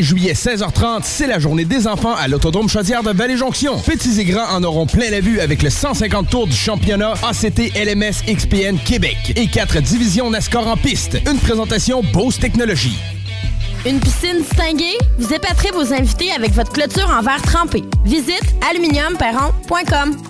15 0.00 0.06
juillet, 0.06 0.32
16h30, 0.32 1.00
c'est 1.02 1.26
la 1.26 1.38
journée 1.38 1.66
des 1.66 1.86
enfants 1.86 2.14
à 2.14 2.26
l'Autodrome 2.26 2.68
Chaudière 2.68 3.02
de 3.02 3.10
Vallée-Jonction. 3.10 3.78
Petits 3.80 4.18
et 4.20 4.24
grands 4.24 4.50
en 4.54 4.64
auront 4.64 4.86
plein 4.86 5.10
la 5.10 5.20
vue 5.20 5.40
avec 5.40 5.62
le 5.62 5.68
150 5.68 6.30
tours 6.30 6.46
du 6.46 6.56
championnat 6.56 7.12
ACT 7.22 7.74
LMS 7.74 8.24
XPN 8.26 8.78
Québec 8.78 9.34
et 9.36 9.46
quatre 9.46 9.80
divisions 9.80 10.30
NASCAR 10.30 10.66
en 10.66 10.76
piste. 10.76 11.18
Une 11.30 11.38
présentation 11.38 12.02
Bose 12.14 12.38
Technologies. 12.38 12.98
Une 13.84 14.00
piscine 14.00 14.38
distinguée? 14.38 14.96
Vous 15.18 15.32
épaterez 15.34 15.70
vos 15.72 15.92
invités 15.92 16.32
avec 16.32 16.52
votre 16.52 16.72
clôture 16.72 17.10
en 17.10 17.22
verre 17.22 17.42
trempé. 17.42 17.84
Visite 18.04 18.54
aluminiumperron.com. 18.70 20.29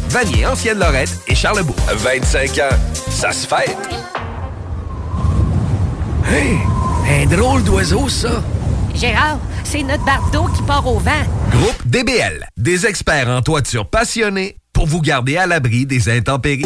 Vanier, 0.11 0.45
Ancienne-Lorette 0.45 1.19
et 1.27 1.35
Charlebourg. 1.35 1.77
25 1.87 2.49
ans, 2.57 2.75
ça 3.09 3.31
se 3.31 3.47
fête. 3.47 3.77
Hey, 6.27 6.57
un 7.09 7.25
drôle 7.27 7.63
d'oiseau, 7.63 8.09
ça. 8.09 8.43
Gérard, 8.93 9.39
c'est 9.63 9.83
notre 9.83 10.03
bardeau 10.03 10.47
qui 10.53 10.63
part 10.63 10.85
au 10.85 10.99
vent. 10.99 11.11
Groupe 11.51 11.87
DBL, 11.87 12.45
des 12.57 12.85
experts 12.85 13.29
en 13.29 13.41
toiture 13.41 13.89
passionnés 13.89 14.57
pour 14.73 14.85
vous 14.85 14.99
garder 14.99 15.37
à 15.37 15.47
l'abri 15.47 15.85
des 15.85 16.09
intempéries. 16.09 16.65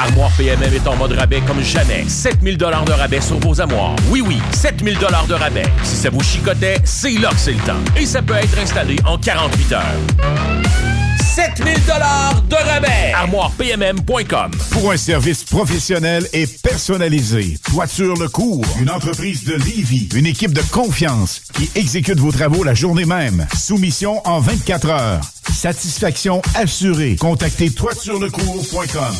Armoire 0.00 0.30
PMM 0.38 0.72
est 0.72 0.86
en 0.88 0.96
mode 0.96 1.12
rabais 1.12 1.42
comme 1.46 1.62
jamais. 1.62 2.04
7000 2.08 2.56
dollars 2.56 2.86
de 2.86 2.92
rabais 2.92 3.20
sur 3.20 3.38
vos 3.38 3.60
armoires. 3.60 3.94
Oui, 4.08 4.22
oui, 4.26 4.38
7000 4.52 4.98
dollars 4.98 5.26
de 5.26 5.34
rabais. 5.34 5.66
Si 5.82 5.96
ça 5.96 6.08
vous 6.08 6.22
chicotait, 6.22 6.78
c'est 6.84 7.18
là 7.18 7.28
que 7.28 7.36
c'est 7.36 7.52
le 7.52 7.58
temps. 7.58 7.80
Et 7.96 8.06
ça 8.06 8.22
peut 8.22 8.34
être 8.34 8.58
installé 8.58 8.96
en 9.04 9.18
48 9.18 9.72
heures. 9.72 10.89
7000 11.34 11.74
dollars 11.86 12.42
de 12.48 12.54
rabais. 12.56 13.12
ArmoirePMM.com. 13.14 14.50
Pour 14.72 14.90
un 14.90 14.96
service 14.96 15.44
professionnel 15.44 16.26
et 16.32 16.46
personnalisé, 16.46 17.56
Toiture 17.70 18.16
Le 18.16 18.28
Cours, 18.28 18.64
une 18.80 18.90
entreprise 18.90 19.44
de 19.44 19.54
Lévis, 19.54 20.08
une 20.14 20.26
équipe 20.26 20.52
de 20.52 20.62
confiance 20.72 21.42
qui 21.54 21.70
exécute 21.76 22.18
vos 22.18 22.32
travaux 22.32 22.64
la 22.64 22.74
journée 22.74 23.04
même. 23.04 23.46
Soumission 23.56 24.20
en 24.26 24.40
24 24.40 24.88
heures. 24.90 25.20
Satisfaction 25.52 26.42
assurée. 26.54 27.16
Contactez 27.16 27.70
toiturelecours.com. 27.70 29.14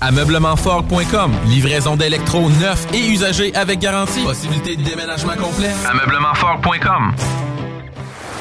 Ameublementfort.com. 0.00 1.32
Livraison 1.46 1.96
d'électro 1.96 2.48
neufs 2.48 2.86
et 2.94 3.08
usagés 3.08 3.54
avec 3.54 3.80
garantie. 3.80 4.22
Possibilité 4.22 4.76
de 4.76 4.82
déménagement 4.82 5.36
complet. 5.36 5.70
Ameublementfort.com. 5.88 7.14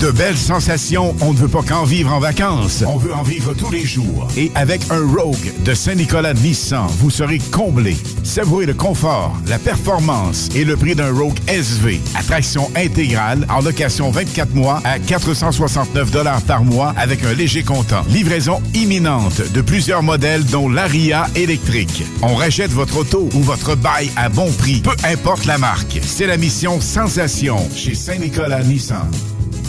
De 0.00 0.10
belles 0.10 0.36
sensations, 0.36 1.14
on 1.20 1.32
ne 1.32 1.38
veut 1.38 1.48
pas 1.48 1.62
qu'en 1.62 1.84
vivre 1.84 2.12
en 2.12 2.20
vacances. 2.20 2.84
On 2.86 2.96
veut 2.96 3.14
en 3.14 3.22
vivre 3.22 3.54
tous 3.54 3.70
les 3.70 3.84
jours. 3.84 4.28
Et 4.36 4.50
avec 4.54 4.82
un 4.90 5.06
Rogue 5.06 5.52
de 5.64 5.74
Saint-Nicolas 5.74 6.34
Nissan, 6.34 6.86
vous 6.98 7.10
serez 7.10 7.38
comblé. 7.38 7.96
Savourez 8.22 8.66
le 8.66 8.74
confort, 8.74 9.36
la 9.46 9.58
performance 9.58 10.48
et 10.54 10.64
le 10.64 10.76
prix 10.76 10.94
d'un 10.94 11.12
Rogue 11.12 11.38
SV. 11.46 12.00
Attraction 12.14 12.70
intégrale 12.76 13.46
en 13.48 13.60
location 13.60 14.10
24 14.10 14.54
mois 14.54 14.80
à 14.84 14.98
469 14.98 16.10
par 16.46 16.64
mois 16.64 16.94
avec 16.96 17.24
un 17.24 17.32
léger 17.32 17.62
comptant. 17.62 18.02
Livraison 18.08 18.62
imminente 18.74 19.42
de 19.52 19.60
plusieurs 19.60 20.02
modèles 20.02 20.44
dont 20.44 20.68
l'Aria 20.68 21.26
électrique. 21.34 22.04
On 22.22 22.34
rachète 22.34 22.70
votre 22.70 22.98
auto 22.98 23.28
ou 23.34 23.40
votre 23.40 23.74
bail 23.74 24.10
à 24.16 24.28
bon 24.28 24.50
prix, 24.52 24.80
peu 24.80 24.94
importe 25.04 25.44
la 25.46 25.58
marque. 25.58 26.00
C'est 26.02 26.26
la 26.26 26.36
mission 26.36 26.80
Sensation 26.80 27.56
chez 27.74 27.94
Saint-Nicolas 27.94 28.62
Nissan. 28.62 29.10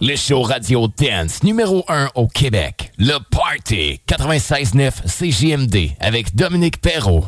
Le 0.00 0.16
show 0.16 0.42
radio 0.42 0.86
dance 0.88 1.42
numéro 1.42 1.84
1 1.88 2.10
au 2.14 2.26
Québec. 2.28 2.92
Le 2.98 3.18
Party 3.30 4.00
96.9 4.08 4.92
CJMD 5.06 5.90
avec 6.00 6.34
Dominique 6.36 6.80
Perrault. 6.80 7.24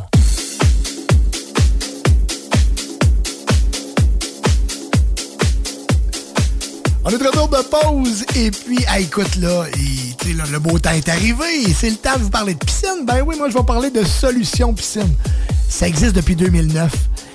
On 7.05 7.11
est 7.11 7.19
de 7.19 7.25
retour 7.27 7.49
de 7.49 7.63
pause 7.63 8.25
et 8.37 8.51
puis, 8.53 8.79
ah, 8.87 9.01
écoute 9.01 9.37
là, 9.37 9.65
le 10.25 10.59
beau 10.59 10.79
temps 10.79 10.93
est 10.93 11.09
arrivé 11.09 11.65
et 11.67 11.75
c'est 11.75 11.91
le 11.91 11.97
temps 11.97 12.17
de 12.17 12.23
vous 12.23 12.31
parler 12.31 12.55
de 12.55 12.65
piscine. 12.65 13.05
Ben 13.05 13.23
oui, 13.27 13.37
moi 13.37 13.49
je 13.49 13.59
vais 13.59 13.65
parler 13.65 13.91
de 13.91 14.05
Solution 14.05 14.73
Piscine. 14.73 15.13
Ça 15.69 15.89
existe 15.89 16.15
depuis 16.15 16.37
2009. 16.37 16.93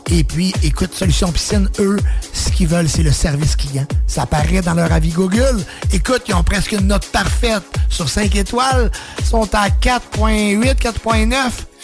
Et 0.09 0.23
puis, 0.23 0.53
écoute, 0.63 0.93
Solution 0.93 1.31
Piscine, 1.31 1.69
eux, 1.79 1.97
ce 2.33 2.49
qu'ils 2.49 2.67
veulent, 2.67 2.87
c'est 2.87 3.03
le 3.03 3.11
service 3.11 3.55
client. 3.55 3.85
Ça 4.07 4.23
apparaît 4.23 4.61
dans 4.61 4.73
leur 4.73 4.91
avis 4.91 5.09
Google. 5.11 5.63
Écoute, 5.91 6.23
ils 6.27 6.33
ont 6.33 6.43
presque 6.43 6.71
une 6.71 6.87
note 6.87 7.05
parfaite 7.07 7.63
sur 7.89 8.07
5 8.07 8.35
étoiles. 8.35 8.89
Ils 9.19 9.25
sont 9.25 9.49
à 9.53 9.67
4.8, 9.67 10.75
4.9. 10.75 11.33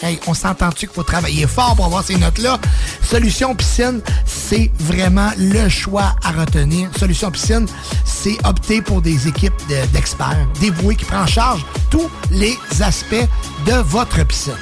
Hey, 0.02 0.18
on 0.26 0.34
s'entend-tu 0.34 0.86
qu'il 0.86 0.94
faut 0.94 1.02
travailler 1.02 1.46
fort 1.46 1.76
pour 1.76 1.84
avoir 1.84 2.02
ces 2.02 2.16
notes-là? 2.16 2.58
Solution 3.02 3.54
Piscine, 3.54 4.00
c'est 4.26 4.72
vraiment 4.80 5.30
le 5.38 5.68
choix 5.68 6.16
à 6.24 6.32
retenir. 6.32 6.88
Solution 6.98 7.30
Piscine, 7.30 7.66
c'est 8.04 8.36
opter 8.46 8.80
pour 8.80 9.02
des 9.02 9.28
équipes 9.28 9.54
d'experts 9.92 10.48
dévoués 10.60 10.96
qui 10.96 11.04
prennent 11.04 11.20
en 11.20 11.26
charge 11.26 11.64
tous 11.90 12.10
les 12.30 12.56
aspects 12.80 13.28
de 13.66 13.74
votre 13.74 14.24
piscine. 14.26 14.54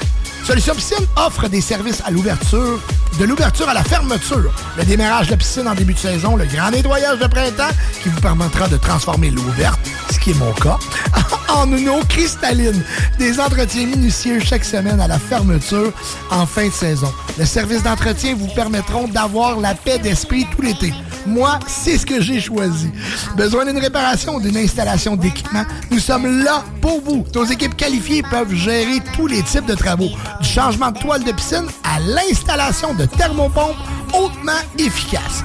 Solution 0.45 0.75
Piscine 0.75 1.07
offre 1.17 1.49
des 1.49 1.61
services 1.61 2.03
à 2.05 2.11
l'ouverture, 2.11 2.81
de 3.19 3.25
l'ouverture 3.25 3.69
à 3.69 3.75
la 3.75 3.85
fermeture, 3.85 4.53
le 4.77 4.85
démarrage 4.85 5.27
de 5.27 5.33
la 5.33 5.37
piscine 5.37 5.69
en 5.69 5.75
début 5.75 5.95
de 5.95 5.99
saison, 5.99 6.37
le 6.37 6.45
grand 6.47 6.71
nettoyage 6.71 7.19
de 7.19 7.27
printemps 7.27 7.71
qui 8.03 8.09
vous 8.09 8.21
permettra 8.21 8.69
de 8.69 8.77
transformer 8.77 9.31
l'eau 9.31 9.43
verte, 9.57 9.81
ce 10.11 10.19
qui 10.19 10.31
est 10.31 10.39
mon 10.39 10.53
cas, 10.53 10.79
en 11.49 11.71
une 11.77 11.89
eau 11.89 12.01
cristalline. 12.09 12.83
Des 13.19 13.39
entretiens 13.39 13.87
minutieux 13.87 14.41
chaque 14.41 14.65
semaine 14.65 15.01
à 15.01 15.09
la 15.09 15.19
fermeture 15.19 15.93
en 16.31 16.47
fin 16.47 16.69
de 16.69 16.73
saison. 16.73 17.13
Le 17.39 17.45
service 17.45 17.83
d'entretien 17.83 18.35
vous 18.35 18.49
permettront 18.49 19.09
d'avoir 19.09 19.59
la 19.61 19.75
paix 19.75 19.99
d'esprit 19.99 20.47
tout 20.55 20.63
l'été. 20.63 20.93
Moi, 21.27 21.59
c'est 21.69 21.99
ce 21.99 22.07
que 22.07 22.21
j'ai 22.21 22.41
choisi. 22.41 22.91
Besoin 23.37 23.65
d'une 23.65 23.79
réparation 23.79 24.41
d'une 24.41 24.57
installation 24.57 25.17
d'équipement? 25.17 25.65
Nous 25.91 26.01
sommes 26.01 26.43
là 26.43 26.65
pour 26.81 27.01
vous. 27.01 27.25
Nos 27.35 27.45
équipes 27.45 27.77
qualifiées 27.77 28.23
peuvent 28.23 28.53
gérer 28.53 29.01
tous 29.15 29.29
les 29.29 29.43
types 29.43 29.67
de 29.67 29.75
travaux, 29.75 30.11
du 30.41 30.49
changement 30.49 30.91
de 30.91 30.99
toile 30.99 31.23
de 31.23 31.33
piscine 31.33 31.67
à 31.85 32.01
l'installation 32.01 32.95
de 32.95 33.02
thermopompes 33.07 33.77
hautement 34.15 34.53
efficaces. 34.79 35.45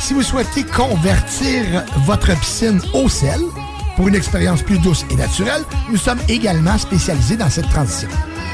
Si 0.00 0.14
vous 0.14 0.22
souhaitez 0.22 0.64
convertir 0.64 1.84
votre 2.04 2.38
piscine 2.38 2.80
au 2.92 3.08
sel 3.08 3.40
pour 3.96 4.08
une 4.08 4.14
expérience 4.14 4.62
plus 4.62 4.78
douce 4.78 5.04
et 5.10 5.16
naturelle, 5.16 5.62
nous 5.90 5.96
sommes 5.96 6.20
également 6.28 6.78
spécialisés 6.78 7.36
dans 7.36 7.50
cette 7.50 7.68
transition. 7.70 8.08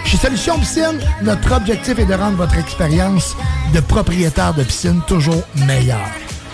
Chez 0.04 0.16
Solution 0.16 0.58
Piscine, 0.58 1.00
notre 1.22 1.52
objectif 1.52 1.98
est 1.98 2.06
de 2.06 2.14
rendre 2.14 2.36
votre 2.36 2.58
expérience 2.58 3.36
de 3.74 3.80
propriétaire 3.80 4.54
de 4.54 4.62
piscine 4.62 5.00
toujours 5.06 5.42
meilleure 5.66 6.10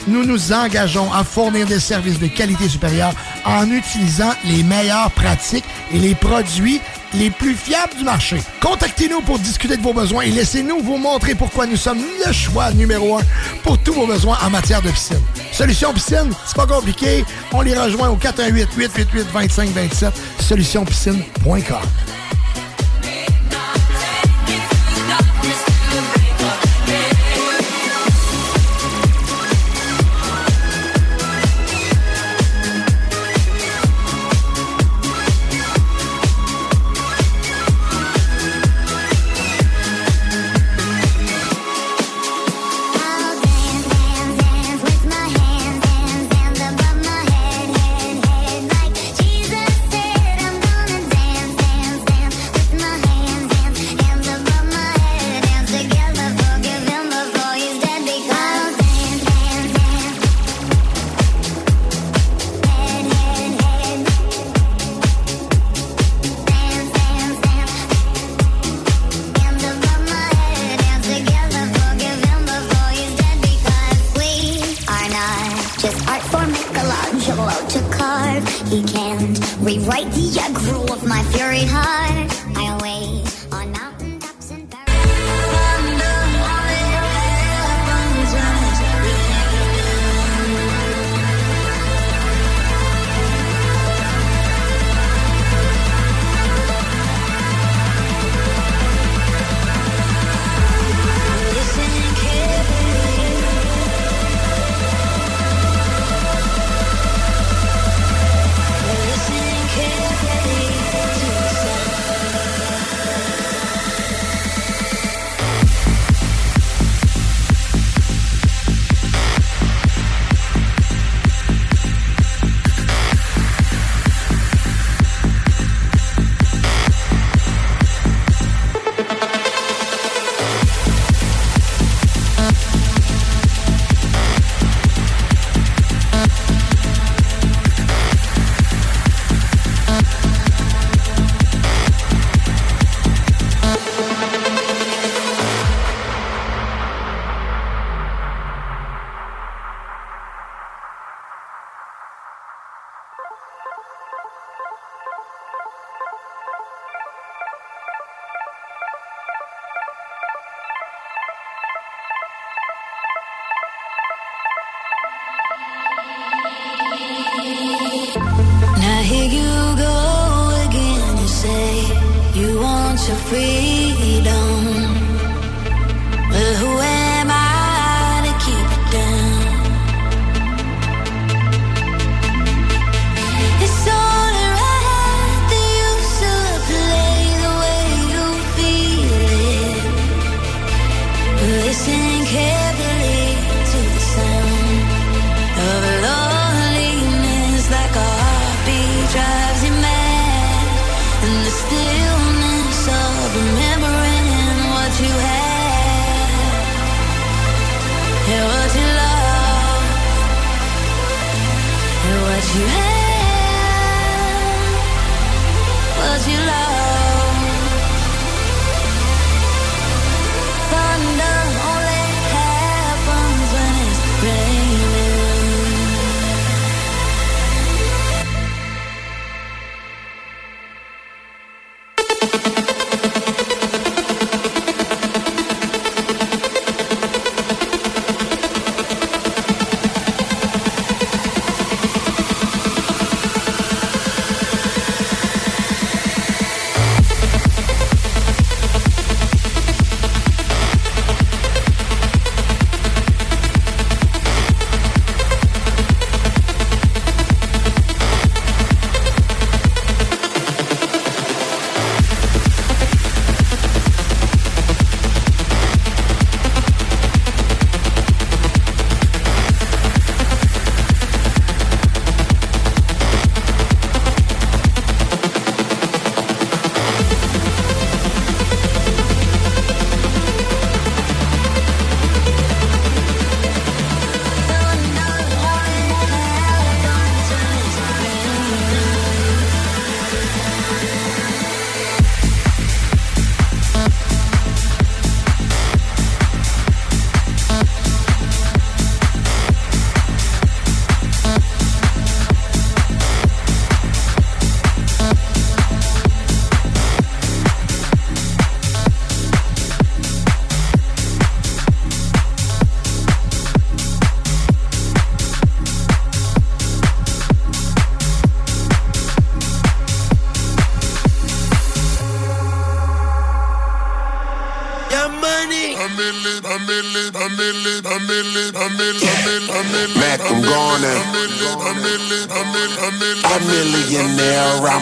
nous 0.09 0.25
nous 0.25 0.53
engageons 0.53 1.13
à 1.13 1.23
fournir 1.23 1.67
des 1.67 1.81
services 1.81 2.19
de 2.19 2.27
qualité 2.29 2.69
supérieure 2.69 3.13
en 3.45 3.71
utilisant 3.71 4.33
les 4.45 4.63
meilleures 4.63 5.11
pratiques 5.11 5.65
et 5.93 5.99
les 5.99 6.15
produits 6.15 6.81
les 7.15 7.31
plus 7.31 7.55
fiables 7.55 7.95
du 7.97 8.05
marché. 8.05 8.43
Contactez-nous 8.61 9.21
pour 9.23 9.39
discuter 9.39 9.77
de 9.77 9.83
vos 9.83 9.93
besoins 9.93 10.23
et 10.23 10.31
laissez-nous 10.31 10.81
vous 10.81 10.97
montrer 10.97 11.35
pourquoi 11.35 11.67
nous 11.67 11.77
sommes 11.77 12.03
le 12.27 12.33
choix 12.33 12.71
numéro 12.73 13.19
un 13.19 13.23
pour 13.63 13.79
tous 13.79 13.93
vos 13.93 14.07
besoins 14.07 14.39
en 14.45 14.51
matière 14.51 14.83
de 14.83 14.91
piscine. 14.91 15.21
Solution 15.53 15.93
Piscine, 15.93 16.31
c'est 16.47 16.57
pas 16.57 16.67
compliqué. 16.67 17.25
On 17.53 17.63
les 17.63 17.77
rejoint 17.79 18.09
au 18.09 18.17
418 18.17 18.69
888 18.77 19.27
2527 19.33 20.13
solutionpiscine.com. 20.41 22.18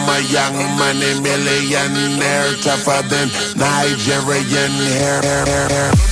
I'm 0.09 0.23
a 0.23 0.27
young 0.29 0.55
money 0.77 1.19
millionaire, 1.19 2.53
tougher 2.61 3.05
than 3.09 3.27
Nigerian 3.57 4.71
hair. 4.71 5.21
hair, 5.21 5.67
hair. 5.67 6.06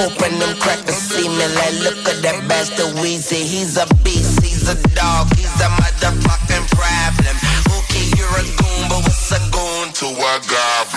Open 0.00 0.38
them 0.38 0.56
crackers 0.56 0.96
see 0.96 1.28
me 1.28 1.44
like, 1.60 1.76
look 1.84 2.00
at 2.08 2.22
that 2.22 2.48
bastard 2.48 2.96
Weezy. 3.04 3.44
He's 3.44 3.76
a 3.76 3.84
beast, 4.02 4.40
he's 4.40 4.66
a 4.66 4.74
dog, 4.96 5.28
he's 5.36 5.60
a 5.60 5.68
motherfucking 5.76 6.64
problem. 6.72 7.36
Okay, 7.68 8.08
you're 8.16 8.32
a 8.40 8.44
goon, 8.56 8.88
but 8.88 9.04
what's 9.04 9.28
a 9.28 9.40
goon 9.52 9.92
to 10.00 10.06
a 10.08 10.40
goblin? 10.48 10.89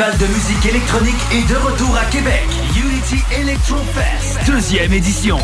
De 0.00 0.26
musique 0.28 0.64
électronique 0.64 1.20
est 1.30 1.46
de 1.46 1.56
retour 1.56 1.94
à 1.94 2.06
Québec. 2.06 2.46
Unity 2.74 3.22
Electro 3.38 3.76
Fest, 3.92 4.38
deuxième 4.46 4.94
édition. 4.94 5.36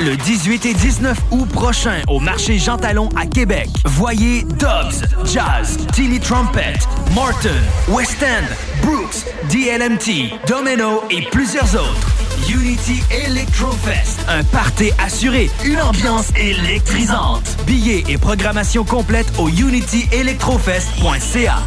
Le 0.00 0.16
18 0.16 0.64
et 0.64 0.72
19 0.72 1.18
août 1.30 1.46
prochain 1.50 2.00
au 2.08 2.18
marché 2.18 2.58
Jean 2.58 2.78
Talon 2.78 3.10
à 3.16 3.26
Québec. 3.26 3.68
Voyez 3.84 4.44
Dobbs, 4.44 5.04
Jazz, 5.26 5.76
Tilly 5.92 6.20
Trumpet, 6.20 6.78
Martin, 7.14 7.50
West 7.88 8.22
End, 8.22 8.46
Brooks, 8.80 9.26
DLMT, 9.50 10.32
Domino 10.46 11.04
et 11.10 11.20
plusieurs 11.30 11.74
autres. 11.74 12.08
Unity 12.48 13.02
Electro 13.26 13.72
Fest, 13.72 14.20
un 14.26 14.42
party 14.42 14.90
assuré, 15.04 15.50
une 15.66 15.82
ambiance 15.82 16.30
électrisante. 16.34 17.58
Billets 17.66 18.04
et 18.08 18.16
programmation 18.16 18.84
complète 18.84 19.30
au 19.38 19.50
unityelectrofest.ca. 19.50 21.58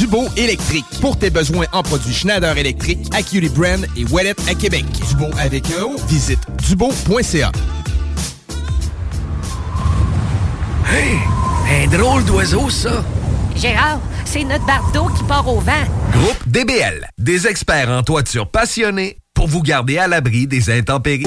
Dubo 0.00 0.28
électrique. 0.34 0.86
Pour 1.02 1.18
tes 1.18 1.28
besoins 1.28 1.66
en 1.72 1.82
produits 1.82 2.14
Schneider 2.14 2.56
électrique, 2.56 3.00
Acuity 3.12 3.50
Brand 3.50 3.86
et 3.98 4.06
Wallet 4.06 4.34
à 4.48 4.54
Québec. 4.54 4.86
Dubo 5.10 5.26
avec 5.38 5.66
un 5.78 5.82
O? 5.82 5.96
Visite 6.08 6.40
dubo.ca. 6.66 7.52
Hey! 10.88 11.18
Un 11.84 11.86
drôle 11.94 12.24
d'oiseau, 12.24 12.70
ça! 12.70 13.04
Gérard, 13.54 14.00
c'est 14.24 14.44
notre 14.44 14.64
bardeau 14.64 15.06
qui 15.08 15.22
part 15.24 15.46
au 15.46 15.60
vent. 15.60 15.84
Groupe 16.12 16.48
DBL, 16.48 17.06
des 17.18 17.46
experts 17.46 17.90
en 17.90 18.02
toiture 18.02 18.50
passionnés 18.50 19.18
pour 19.34 19.48
vous 19.48 19.60
garder 19.60 19.98
à 19.98 20.08
l'abri 20.08 20.46
des 20.46 20.70
intempéries. 20.70 21.26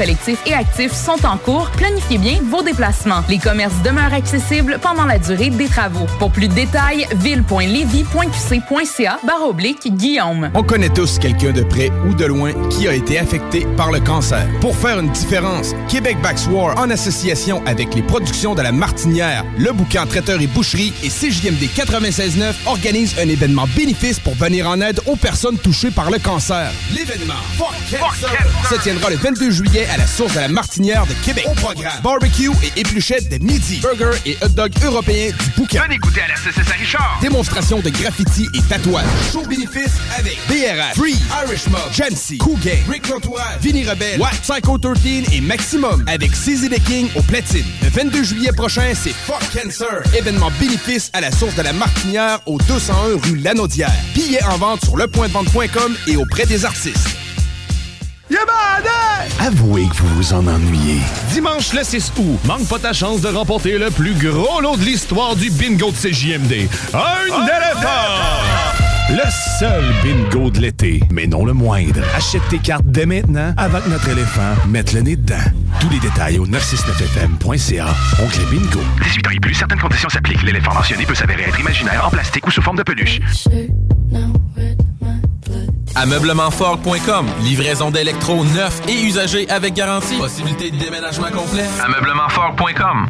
collectif 0.00 0.38
et 0.46 0.54
actif 0.54 0.94
sont 0.94 1.26
en 1.26 1.36
cours. 1.36 1.68
Planifiez 1.72 2.16
bien 2.16 2.38
vos 2.42 2.62
déplacements. 2.62 3.22
Les 3.28 3.36
commerces 3.36 3.82
demeurent 3.84 4.14
accessibles 4.14 4.78
pendant 4.80 5.04
la 5.04 5.18
durée 5.18 5.50
des 5.50 5.68
travaux. 5.68 6.06
Pour 6.18 6.30
plus 6.30 6.48
de 6.48 6.54
détails, 6.54 7.06
ville.levy.qc.ca 7.16 9.20
barre 9.26 9.46
oblique 9.46 9.94
Guillaume. 9.94 10.50
On 10.54 10.62
connaît 10.62 10.88
tous 10.88 11.18
quelqu'un 11.18 11.52
de 11.52 11.62
près 11.62 11.92
ou 12.08 12.14
de 12.14 12.24
loin 12.24 12.52
qui 12.70 12.88
a 12.88 12.94
été 12.94 13.18
affecté 13.18 13.66
par 13.76 13.92
le 13.92 14.00
cancer. 14.00 14.48
Pour 14.62 14.74
faire 14.74 14.98
une 15.00 15.10
différence, 15.10 15.74
Québec 15.86 16.16
War 16.50 16.78
en 16.78 16.88
association 16.88 17.62
avec 17.66 17.94
les 17.94 18.02
productions 18.02 18.54
de 18.54 18.62
la 18.62 18.72
Martinière, 18.72 19.44
le 19.58 19.70
bouquin 19.72 20.06
Traiteur 20.06 20.40
et 20.40 20.46
Boucherie 20.46 20.94
et 21.02 21.10
CJMD 21.10 21.64
96.9 21.76 22.54
organise 22.64 23.18
un 23.18 23.28
événement 23.28 23.68
bénéfice 23.76 24.18
pour 24.18 24.34
venir 24.34 24.66
en 24.66 24.80
aide 24.80 25.00
aux 25.04 25.16
personnes 25.16 25.58
touchées 25.58 25.90
par 25.90 26.10
le 26.10 26.18
cancer. 26.18 26.72
L'événement 26.96 27.34
se 28.70 28.82
tiendra 28.82 29.10
le 29.10 29.16
22 29.16 29.50
juillet 29.50 29.89
à 29.90 29.96
la 29.96 30.06
source 30.06 30.34
de 30.34 30.40
la 30.40 30.48
Martinière 30.48 31.04
de 31.06 31.14
Québec. 31.24 31.44
Au 31.50 31.54
programme, 31.54 32.00
barbecue 32.02 32.50
et 32.62 32.80
épluchette 32.80 33.28
de 33.28 33.44
midi, 33.44 33.80
burger 33.80 34.16
et 34.24 34.36
hot 34.42 34.48
dog 34.48 34.72
européens 34.84 35.30
du 35.30 35.50
bouquin. 35.60 35.82
Venez 35.82 35.98
goûter 35.98 36.20
à 36.22 36.28
la 36.28 36.36
CCS 36.36 36.72
Richard. 36.78 37.18
Démonstration 37.20 37.80
de 37.80 37.90
graffiti 37.90 38.46
et 38.54 38.62
tatouage. 38.62 39.04
Show 39.32 39.42
bénéfice 39.46 39.92
avec 40.16 40.38
BRF, 40.48 40.96
Free, 40.96 41.16
Irish 41.44 41.66
Mob, 41.68 41.80
Jamsey, 41.92 42.38
Cool 42.38 42.58
Gang, 42.60 42.78
Rick 42.88 43.08
L'Entourage, 43.08 43.58
Vinny 43.60 43.84
Rebelle, 43.84 44.20
What, 44.20 44.30
Psycho 44.42 44.78
13 44.78 45.32
et 45.32 45.40
Maximum 45.40 46.04
avec 46.06 46.30
CZ 46.32 46.68
The 46.68 46.82
King 46.84 47.08
au 47.16 47.22
platine. 47.22 47.64
Le 47.82 47.88
22 47.88 48.22
juillet 48.22 48.52
prochain, 48.52 48.92
c'est 48.94 49.12
Fuck 49.12 49.42
Cancer. 49.52 50.02
Événement 50.16 50.50
bénéfice 50.60 51.10
à 51.12 51.20
la 51.20 51.32
source 51.32 51.56
de 51.56 51.62
la 51.62 51.72
Martinière 51.72 52.38
au 52.46 52.58
201 52.58 53.18
rue 53.24 53.36
Lanaudière. 53.38 53.90
Billets 54.14 54.44
en 54.44 54.56
vente 54.58 54.84
sur 54.84 54.96
lepointdevente.com 54.96 55.96
et 56.06 56.16
auprès 56.16 56.46
des 56.46 56.64
artistes. 56.64 57.19
Avouez 59.40 59.88
que 59.88 59.96
vous 59.96 60.16
vous 60.16 60.32
en 60.32 60.46
ennuyez. 60.46 61.00
Dimanche 61.32 61.72
le 61.72 61.82
6 61.82 62.12
août, 62.18 62.38
manque 62.44 62.68
pas 62.68 62.78
ta 62.78 62.92
chance 62.92 63.20
de 63.20 63.28
remporter 63.28 63.78
le 63.78 63.90
plus 63.90 64.14
gros 64.14 64.60
lot 64.60 64.76
de 64.76 64.84
l'histoire 64.84 65.34
du 65.34 65.50
bingo 65.50 65.90
de 65.90 65.96
CJMD. 65.96 66.68
Un 66.94 67.42
éléphant! 67.42 68.70
Le 69.10 69.28
seul 69.58 69.82
bingo 70.04 70.50
de 70.50 70.60
l'été, 70.60 71.00
mais 71.10 71.26
non 71.26 71.44
le 71.44 71.52
moindre. 71.52 72.00
Achète 72.14 72.46
tes 72.48 72.58
cartes 72.58 72.86
dès 72.86 73.06
maintenant 73.06 73.52
avant 73.56 73.80
que 73.80 73.88
notre 73.88 74.08
éléphant 74.08 74.54
mette 74.68 74.92
le 74.92 75.00
nez 75.00 75.16
dedans. 75.16 75.34
Tous 75.80 75.88
les 75.88 75.98
détails 75.98 76.38
au 76.38 76.46
969fm.ca. 76.46 77.86
Oncle 78.22 78.40
Bingo. 78.50 78.80
18 79.02 79.26
ans 79.26 79.30
et 79.30 79.40
plus, 79.40 79.54
certaines 79.54 79.80
conditions 79.80 80.08
s'appliquent. 80.08 80.44
L'éléphant 80.44 80.74
mentionné 80.74 81.06
peut 81.06 81.16
s'avérer 81.16 81.42
être 81.42 81.58
imaginaire, 81.58 82.06
en 82.06 82.10
plastique 82.10 82.46
ou 82.46 82.52
sous 82.52 82.62
forme 82.62 82.76
de 82.76 82.84
peluche. 82.84 83.18
Ameublementfort.com. 85.94 87.26
Livraison 87.42 87.90
d'électro 87.90 88.44
neufs 88.44 88.80
et 88.88 89.02
usagés 89.02 89.48
avec 89.50 89.74
garantie. 89.74 90.16
Possibilité 90.18 90.70
de 90.70 90.76
déménagement 90.76 91.30
complet. 91.30 91.64
Ameublementfort.com. 91.84 93.08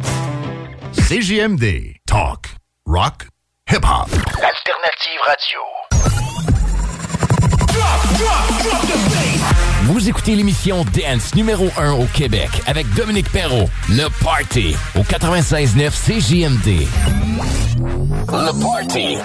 CJMD. 0.93 1.95
Talk. 2.05 2.55
Rock. 2.85 3.27
Hip-hop. 3.69 4.09
L'alternative 4.41 5.21
radio. 5.25 5.59
Vous 9.83 10.09
écoutez 10.09 10.35
l'émission 10.35 10.85
Dance 10.93 11.33
numéro 11.35 11.69
1 11.77 11.93
au 11.93 12.05
Québec 12.13 12.49
avec 12.67 12.91
Dominique 12.93 13.29
Perrault. 13.31 13.69
Le 13.89 14.07
Party 14.23 14.75
au 14.95 15.01
96.9 15.01 15.91
CJMD. 15.91 16.87
Le 18.29 18.61
Party. 18.61 19.17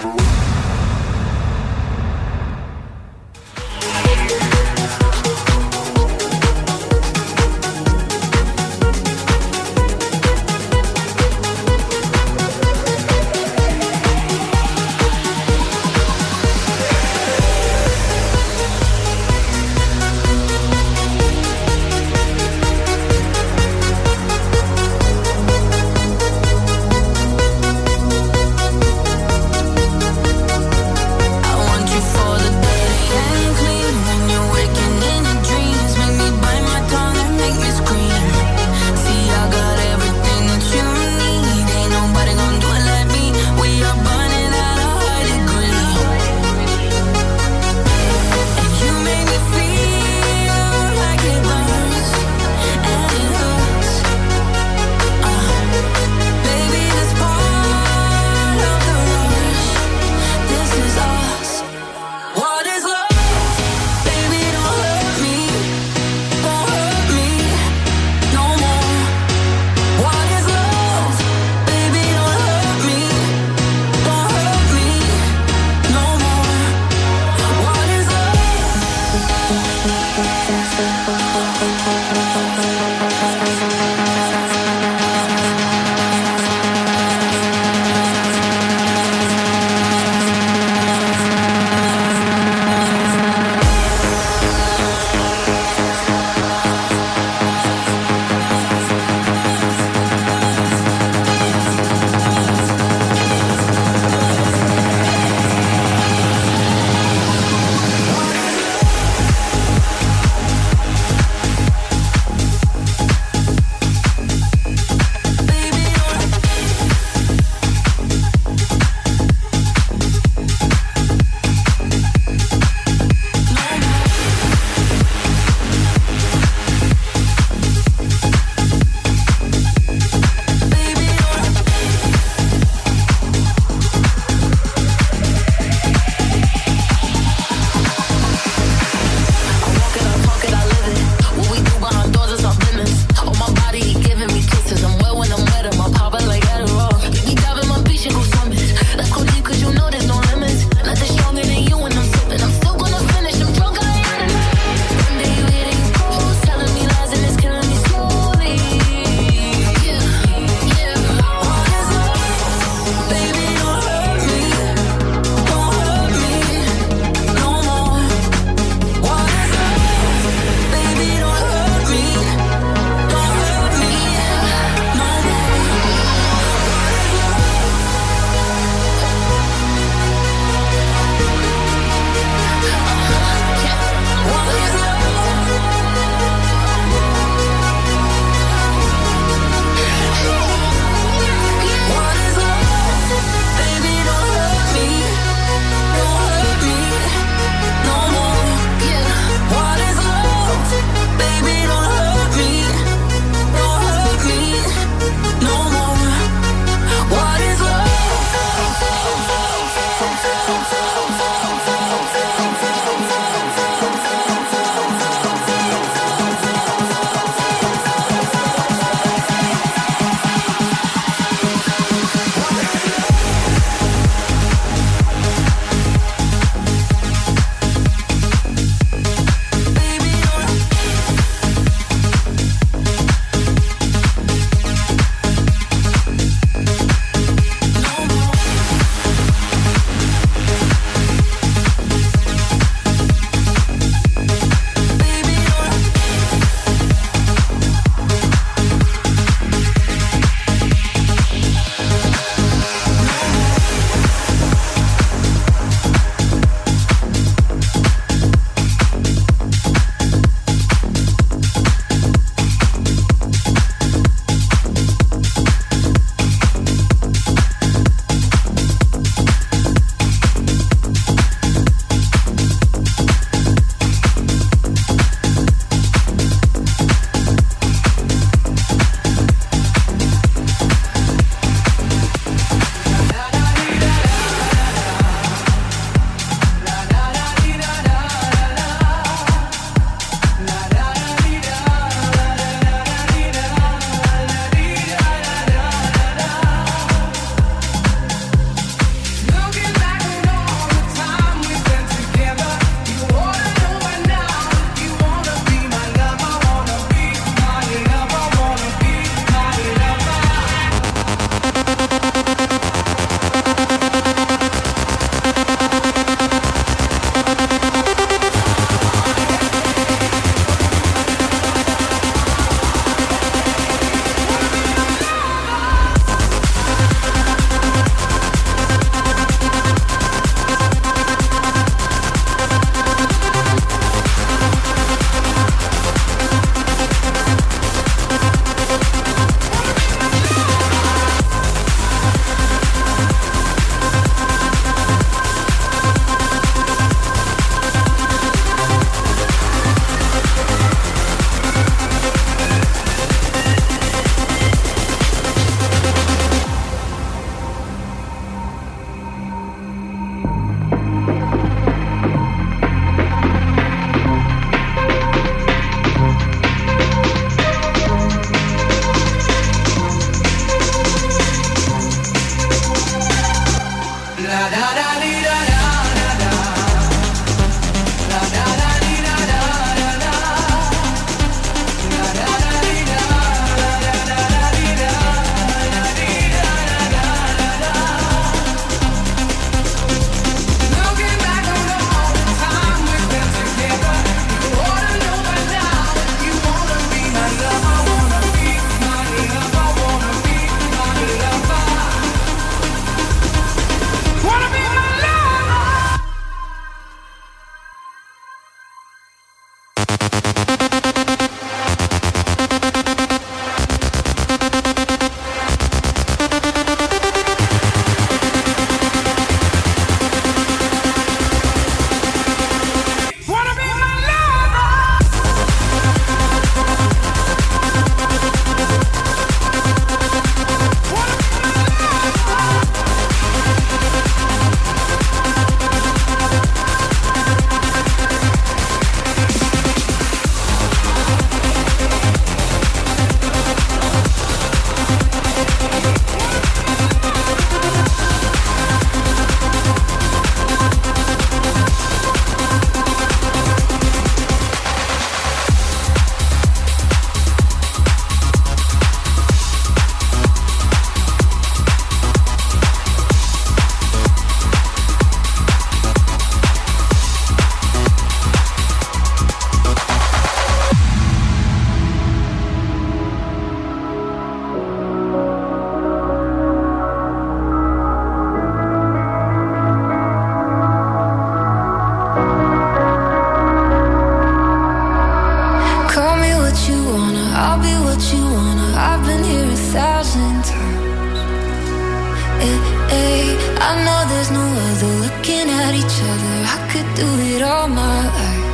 I 492.39 493.73
know 493.83 494.01
there's 494.09 494.31
no 494.31 494.45
other 494.67 494.93
looking 495.05 495.49
at 495.49 495.73
each 495.73 495.97
other. 496.11 496.35
I 496.55 496.57
could 496.71 496.89
do 496.95 497.07
it 497.33 497.41
all 497.41 497.67
my 497.67 497.99
life. 498.19 498.45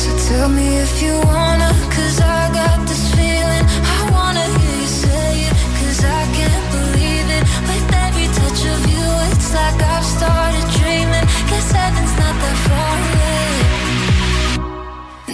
So 0.00 0.08
tell 0.28 0.48
me 0.48 0.78
if 0.78 1.02
you 1.02 1.12
wanna, 1.12 1.70
cause 1.94 2.20
I 2.20 2.50
got 2.52 2.88
this 2.88 3.04
feeling. 3.14 3.66
I 3.96 4.00
wanna 4.16 4.46
hear 4.58 4.76
you 4.80 4.90
say 5.04 5.30
it, 5.48 5.54
cause 5.78 6.00
I 6.04 6.22
can't 6.38 6.66
believe 6.76 7.28
it. 7.36 7.44
With 7.68 7.86
every 8.06 8.28
touch 8.38 8.62
of 8.74 8.80
you, 8.94 9.06
it's 9.30 9.52
like 9.54 9.80
I've 9.94 10.06
started 10.16 10.66
dreaming. 10.78 11.26
Guess 11.50 11.68
heaven's 11.72 12.14
not 12.20 12.34
that 12.42 12.56
far 12.66 12.94
away. 13.06 13.50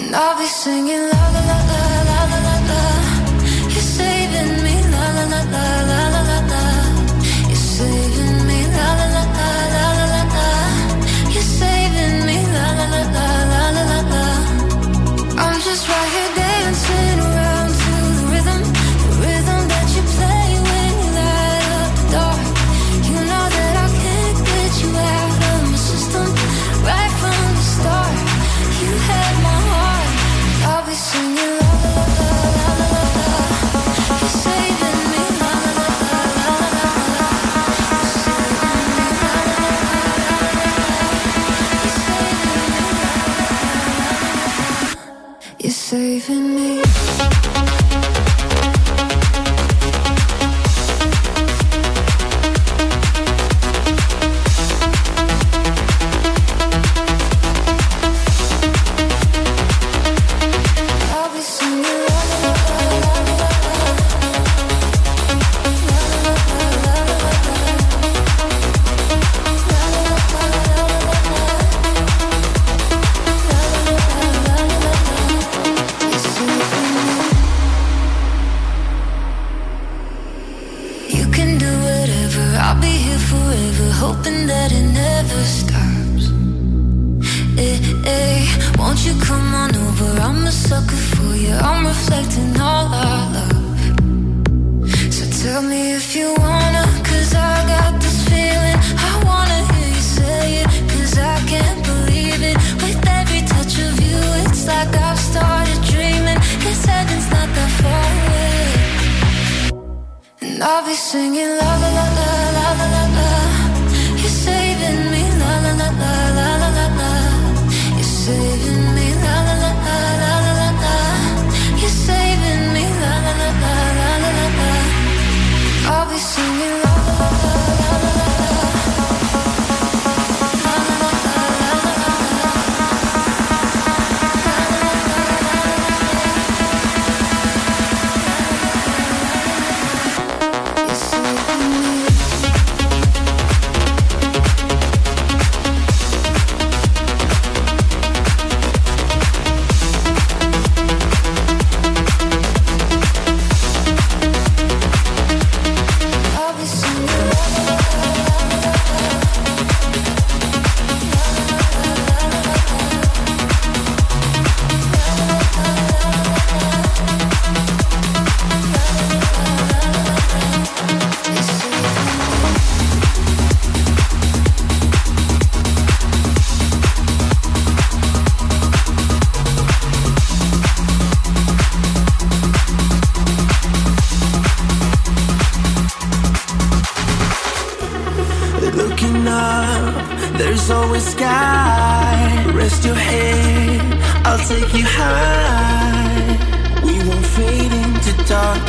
And 0.03 0.15
I'll 0.15 0.37
be 0.39 0.47
singing 0.47 1.05
love. 1.11 1.36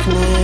me 0.08 0.37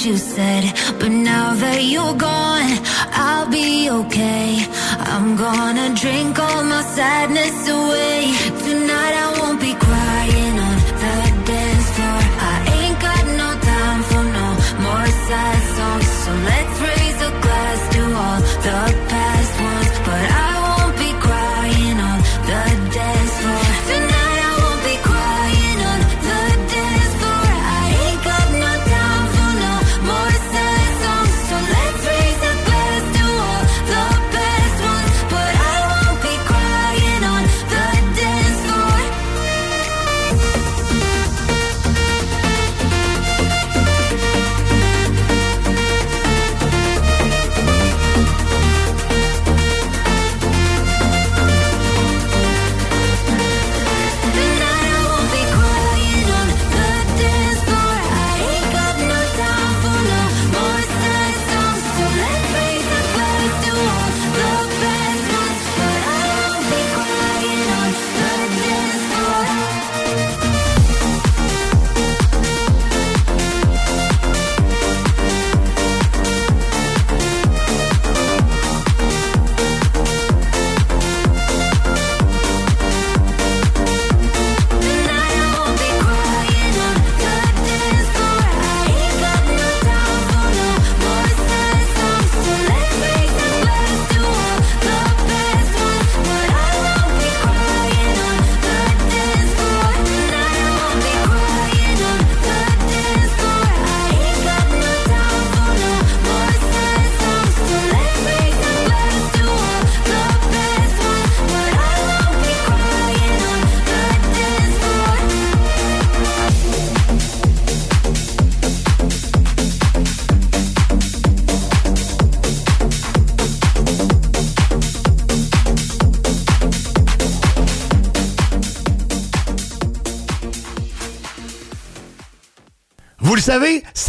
you 0.00 0.16
said. 0.16 0.64
But 0.98 1.10
now 1.10 1.54
that 1.54 1.82
you're 1.84 2.14
gone, 2.14 2.72
I'll 3.12 3.48
be 3.48 3.90
okay. 3.90 4.64
I'm 4.98 5.36
gonna 5.36 5.94
drink 5.94 6.31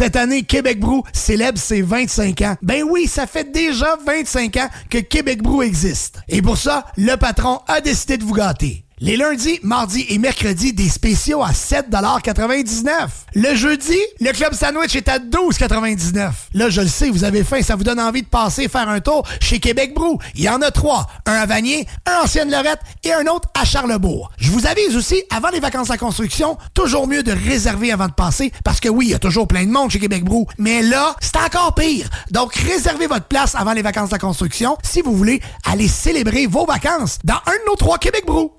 cette 0.04 0.16
année, 0.16 0.42
Québec 0.42 0.80
Brou 0.80 1.02
célèbre 1.14 1.56
ses 1.56 1.80
25 1.80 2.42
ans. 2.42 2.56
Ben 2.60 2.82
oui, 2.82 3.06
ça 3.06 3.26
fait 3.26 3.50
déjà 3.50 3.96
25 4.04 4.54
ans 4.58 4.68
que 4.90 4.98
Québec 4.98 5.42
Brou 5.42 5.62
existe. 5.62 6.18
Et 6.28 6.42
pour 6.42 6.58
ça, 6.58 6.84
le 6.98 7.16
patron 7.16 7.60
a 7.68 7.80
décidé 7.80 8.18
de 8.18 8.24
vous 8.24 8.34
gâter. 8.34 8.83
Les 9.00 9.16
lundis, 9.16 9.58
mardis 9.64 10.06
et 10.08 10.18
mercredis, 10.18 10.72
des 10.72 10.88
spéciaux 10.88 11.42
à 11.42 11.50
7,99 11.50 12.86
Le 13.34 13.56
jeudi, 13.56 13.98
le 14.20 14.30
club 14.30 14.54
sandwich 14.54 14.94
est 14.94 15.08
à 15.08 15.18
12,99 15.18 16.30
Là, 16.54 16.70
je 16.70 16.80
le 16.80 16.86
sais, 16.86 17.10
vous 17.10 17.24
avez 17.24 17.42
faim, 17.42 17.60
ça 17.60 17.74
vous 17.74 17.82
donne 17.82 17.98
envie 17.98 18.22
de 18.22 18.28
passer 18.28 18.68
faire 18.68 18.88
un 18.88 19.00
tour 19.00 19.26
chez 19.40 19.58
Québec 19.58 19.94
Brou. 19.94 20.20
Il 20.36 20.42
y 20.42 20.48
en 20.48 20.62
a 20.62 20.70
trois. 20.70 21.08
Un 21.26 21.32
à 21.32 21.44
Vanier, 21.44 21.88
un 22.06 22.12
à 22.12 22.22
Ancienne-Lorette 22.22 22.78
et 23.02 23.12
un 23.12 23.26
autre 23.26 23.48
à 23.60 23.64
Charlebourg. 23.64 24.30
Je 24.38 24.52
vous 24.52 24.64
avise 24.64 24.94
aussi, 24.94 25.24
avant 25.28 25.48
les 25.48 25.58
vacances 25.58 25.90
à 25.90 25.98
construction, 25.98 26.56
toujours 26.72 27.08
mieux 27.08 27.24
de 27.24 27.32
réserver 27.32 27.90
avant 27.90 28.06
de 28.06 28.12
passer, 28.12 28.52
parce 28.62 28.78
que 28.78 28.88
oui, 28.88 29.06
il 29.06 29.10
y 29.10 29.14
a 29.14 29.18
toujours 29.18 29.48
plein 29.48 29.64
de 29.64 29.72
monde 29.72 29.90
chez 29.90 29.98
Québec 29.98 30.22
Brou. 30.22 30.46
Mais 30.56 30.82
là, 30.82 31.16
c'est 31.20 31.36
encore 31.36 31.74
pire. 31.74 32.08
Donc, 32.30 32.54
réservez 32.54 33.08
votre 33.08 33.26
place 33.26 33.56
avant 33.56 33.72
les 33.72 33.82
vacances 33.82 34.10
de 34.10 34.18
construction 34.18 34.78
si 34.84 35.02
vous 35.02 35.16
voulez 35.16 35.40
aller 35.64 35.88
célébrer 35.88 36.46
vos 36.46 36.64
vacances 36.64 37.18
dans 37.24 37.34
un 37.46 37.52
de 37.52 37.70
nos 37.70 37.74
trois 37.74 37.98
Québec 37.98 38.24
Brou. 38.24 38.52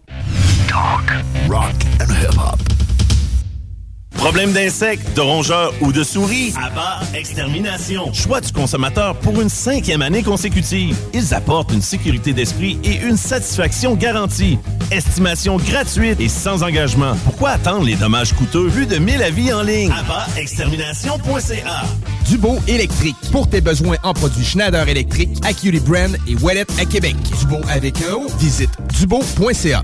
Talk, 0.67 1.09
rock 1.47 1.75
and 1.99 2.11
hip-hop. 2.11 2.84
Problème 4.17 4.53
d'insectes, 4.53 5.15
de 5.15 5.21
rongeurs 5.21 5.73
ou 5.81 5.91
de 5.91 6.03
souris? 6.03 6.53
Abba 6.61 6.99
Extermination. 7.13 8.11
Choix 8.13 8.41
du 8.41 8.51
consommateur 8.51 9.15
pour 9.17 9.39
une 9.41 9.49
cinquième 9.49 10.01
année 10.01 10.23
consécutive. 10.23 10.95
Ils 11.13 11.33
apportent 11.33 11.71
une 11.71 11.81
sécurité 11.81 12.33
d'esprit 12.33 12.79
et 12.83 12.95
une 13.05 13.17
satisfaction 13.17 13.95
garantie. 13.95 14.57
Estimation 14.91 15.57
gratuite 15.57 16.19
et 16.19 16.29
sans 16.29 16.63
engagement. 16.63 17.15
Pourquoi 17.23 17.51
attendre 17.51 17.85
les 17.85 17.95
dommages 17.95 18.33
coûteux 18.33 18.67
vu 18.67 18.85
de 18.85 18.97
1000 18.97 19.21
avis 19.21 19.53
en 19.53 19.61
ligne? 19.61 19.91
AbbaExtermination.ca 19.91 21.83
Dubo 22.29 22.57
électrique. 22.67 23.15
Pour 23.31 23.47
tes 23.47 23.61
besoins 23.61 23.97
en 24.03 24.13
produits 24.13 24.45
Schneider 24.45 24.87
électrique, 24.89 25.29
Acuity 25.43 25.79
Brand 25.79 26.17
et 26.27 26.35
Wallet 26.37 26.65
à 26.79 26.85
Québec. 26.85 27.15
Dubo 27.39 27.57
avec 27.69 27.97
un 28.09 28.13
O? 28.15 28.27
Visite 28.39 28.71
dubo.ca. 28.99 29.83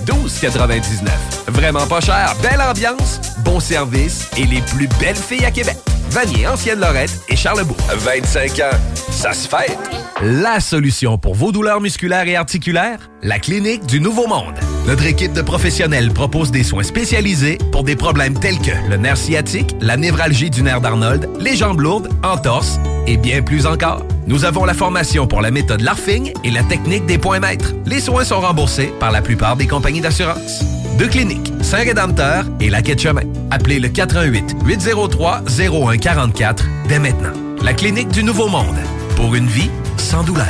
12,99. 0.05 1.09
Vraiment 1.47 1.85
pas 1.87 2.01
cher, 2.01 2.35
belle 2.41 2.61
ambiance, 2.61 3.19
bon 3.43 3.59
service 3.59 4.27
et 4.37 4.45
les 4.45 4.61
plus 4.61 4.87
belles 4.99 5.15
filles 5.15 5.45
à 5.45 5.51
Québec. 5.51 5.77
Vanier, 6.09 6.45
Ancienne-Lorette 6.45 7.21
et 7.29 7.35
Charlebourg. 7.37 7.77
25 7.89 8.59
ans, 8.59 8.77
ça 9.11 9.31
se 9.31 9.47
fait. 9.47 9.77
La 10.21 10.59
solution 10.59 11.17
pour 11.17 11.35
vos 11.35 11.51
douleurs 11.51 11.79
musculaires 11.79 12.27
et 12.27 12.35
articulaires? 12.35 13.09
La 13.23 13.39
Clinique 13.39 13.85
du 13.85 14.01
Nouveau 14.01 14.27
Monde. 14.27 14.55
Notre 14.87 15.05
équipe 15.05 15.31
de 15.33 15.41
professionnels 15.41 16.11
propose 16.11 16.51
des 16.51 16.63
soins 16.63 16.83
spécialisés 16.83 17.59
pour 17.71 17.83
des 17.83 17.95
problèmes 17.95 18.37
tels 18.37 18.59
que 18.59 18.71
le 18.89 18.97
nerf 18.97 19.17
sciatique, 19.17 19.75
la 19.79 19.95
névralgie 19.95 20.49
du 20.49 20.63
nerf 20.63 20.81
d'Arnold, 20.81 21.29
les 21.39 21.55
jambes 21.55 21.79
lourdes, 21.79 22.09
entorses 22.23 22.79
et 23.07 23.17
bien 23.17 23.41
plus 23.41 23.65
encore. 23.65 24.05
Nous 24.27 24.45
avons 24.45 24.63
la 24.63 24.73
formation 24.73 25.27
pour 25.27 25.41
la 25.41 25.51
méthode 25.51 25.81
LARFING 25.81 26.31
et 26.43 26.51
la 26.51 26.63
technique 26.63 27.05
des 27.05 27.17
points 27.17 27.39
maîtres. 27.39 27.73
Les 27.85 27.99
soins 27.99 28.23
sont 28.23 28.39
remboursés 28.39 28.93
par 28.99 29.11
la 29.11 29.21
plupart 29.21 29.55
des 29.55 29.67
compagnies 29.67 29.90
d'assurance. 29.99 30.63
Deux 30.97 31.07
cliniques, 31.07 31.51
Saint-Rédempteur 31.61 32.45
et 32.59 32.69
la 32.69 32.81
Quai 32.81 32.95
de 32.95 32.99
Chemin. 32.99 33.23
Appelez 33.49 33.79
le 33.79 33.89
418 33.89 34.55
803 34.63 35.41
0144 35.47 36.65
dès 36.87 36.99
maintenant. 36.99 37.33
La 37.63 37.73
Clinique 37.73 38.09
du 38.09 38.23
Nouveau 38.23 38.47
Monde. 38.47 38.77
Pour 39.15 39.35
une 39.35 39.47
vie 39.47 39.69
sans 39.97 40.23
douleur. 40.23 40.45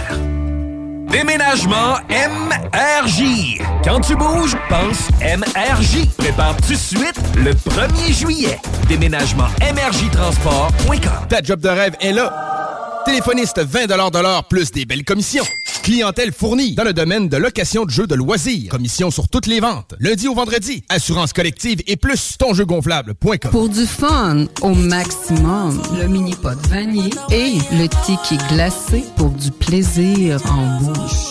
Déménagement 1.11 1.97
MRJ. 2.09 3.59
Quand 3.83 3.99
tu 3.99 4.15
bouges, 4.15 4.55
pense 4.69 5.09
MRJ. 5.21 6.07
Prépare 6.17 6.55
tout 6.57 6.73
de 6.73 6.77
suite 6.77 7.19
le 7.35 7.51
1er 7.51 8.13
juillet. 8.13 8.59
Déménagement 8.87 9.47
MRJTransport.com. 9.61 11.27
Ta 11.27 11.41
job 11.41 11.59
de 11.59 11.69
rêve 11.69 11.95
est 11.99 12.13
là. 12.13 12.33
Téléphoniste 13.05 13.59
20 13.59 13.87
de 13.87 14.19
l'heure 14.21 14.43
plus 14.45 14.71
des 14.71 14.85
belles 14.85 15.03
commissions. 15.03 15.45
Clientèle 15.83 16.31
fournie 16.31 16.75
dans 16.75 16.83
le 16.83 16.93
domaine 16.93 17.27
de 17.27 17.37
location 17.37 17.85
de 17.85 17.89
jeux 17.89 18.05
de 18.05 18.13
loisirs. 18.15 18.69
Commission 18.69 19.09
sur 19.09 19.27
toutes 19.27 19.47
les 19.47 19.59
ventes. 19.59 19.95
Lundi 19.99 20.27
au 20.27 20.35
vendredi. 20.35 20.83
Assurance 20.89 21.33
collective 21.33 21.81
et 21.87 21.95
plus 21.95 22.37
tonjeugonflable.com. 22.37 23.51
Pour 23.51 23.69
du 23.69 23.85
fun 23.87 24.45
au 24.61 24.75
maximum, 24.75 25.81
le 25.99 26.07
mini 26.07 26.35
pot 26.35 26.59
vanille 26.69 27.13
et 27.31 27.53
le 27.71 27.87
ticket 28.05 28.43
glacé 28.53 29.03
pour 29.15 29.29
du 29.31 29.51
plaisir 29.51 30.39
en 30.51 30.81
bouche. 30.81 31.30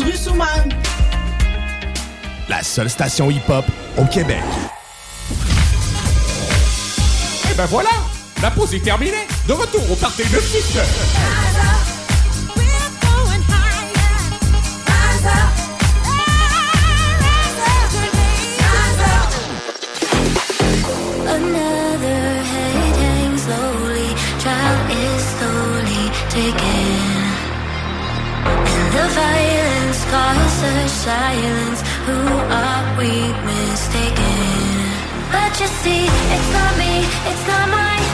La 2.49 2.63
seule 2.63 2.89
station 2.89 3.29
hip-hop 3.29 3.65
au 3.97 4.05
Québec. 4.05 4.41
Et 7.49 7.53
ben 7.55 7.65
voilà, 7.65 7.89
la 8.41 8.51
pause 8.51 8.73
est 8.73 8.83
terminée. 8.83 9.27
De 9.47 9.53
retour 9.53 9.91
au 9.91 9.95
party 9.95 10.23
de 10.23 10.39
6 10.39 10.79
Another 29.03 29.60
closer 30.11 30.87
silence 30.89 31.79
Who 32.07 32.19
are 32.63 32.85
we 32.99 33.13
mistaken? 33.51 34.39
But 35.31 35.51
you 35.61 35.67
see, 35.81 36.03
it's 36.35 36.49
not 36.57 36.71
me, 36.77 36.93
it's 37.29 37.47
not 37.47 37.69
mine 37.69 38.10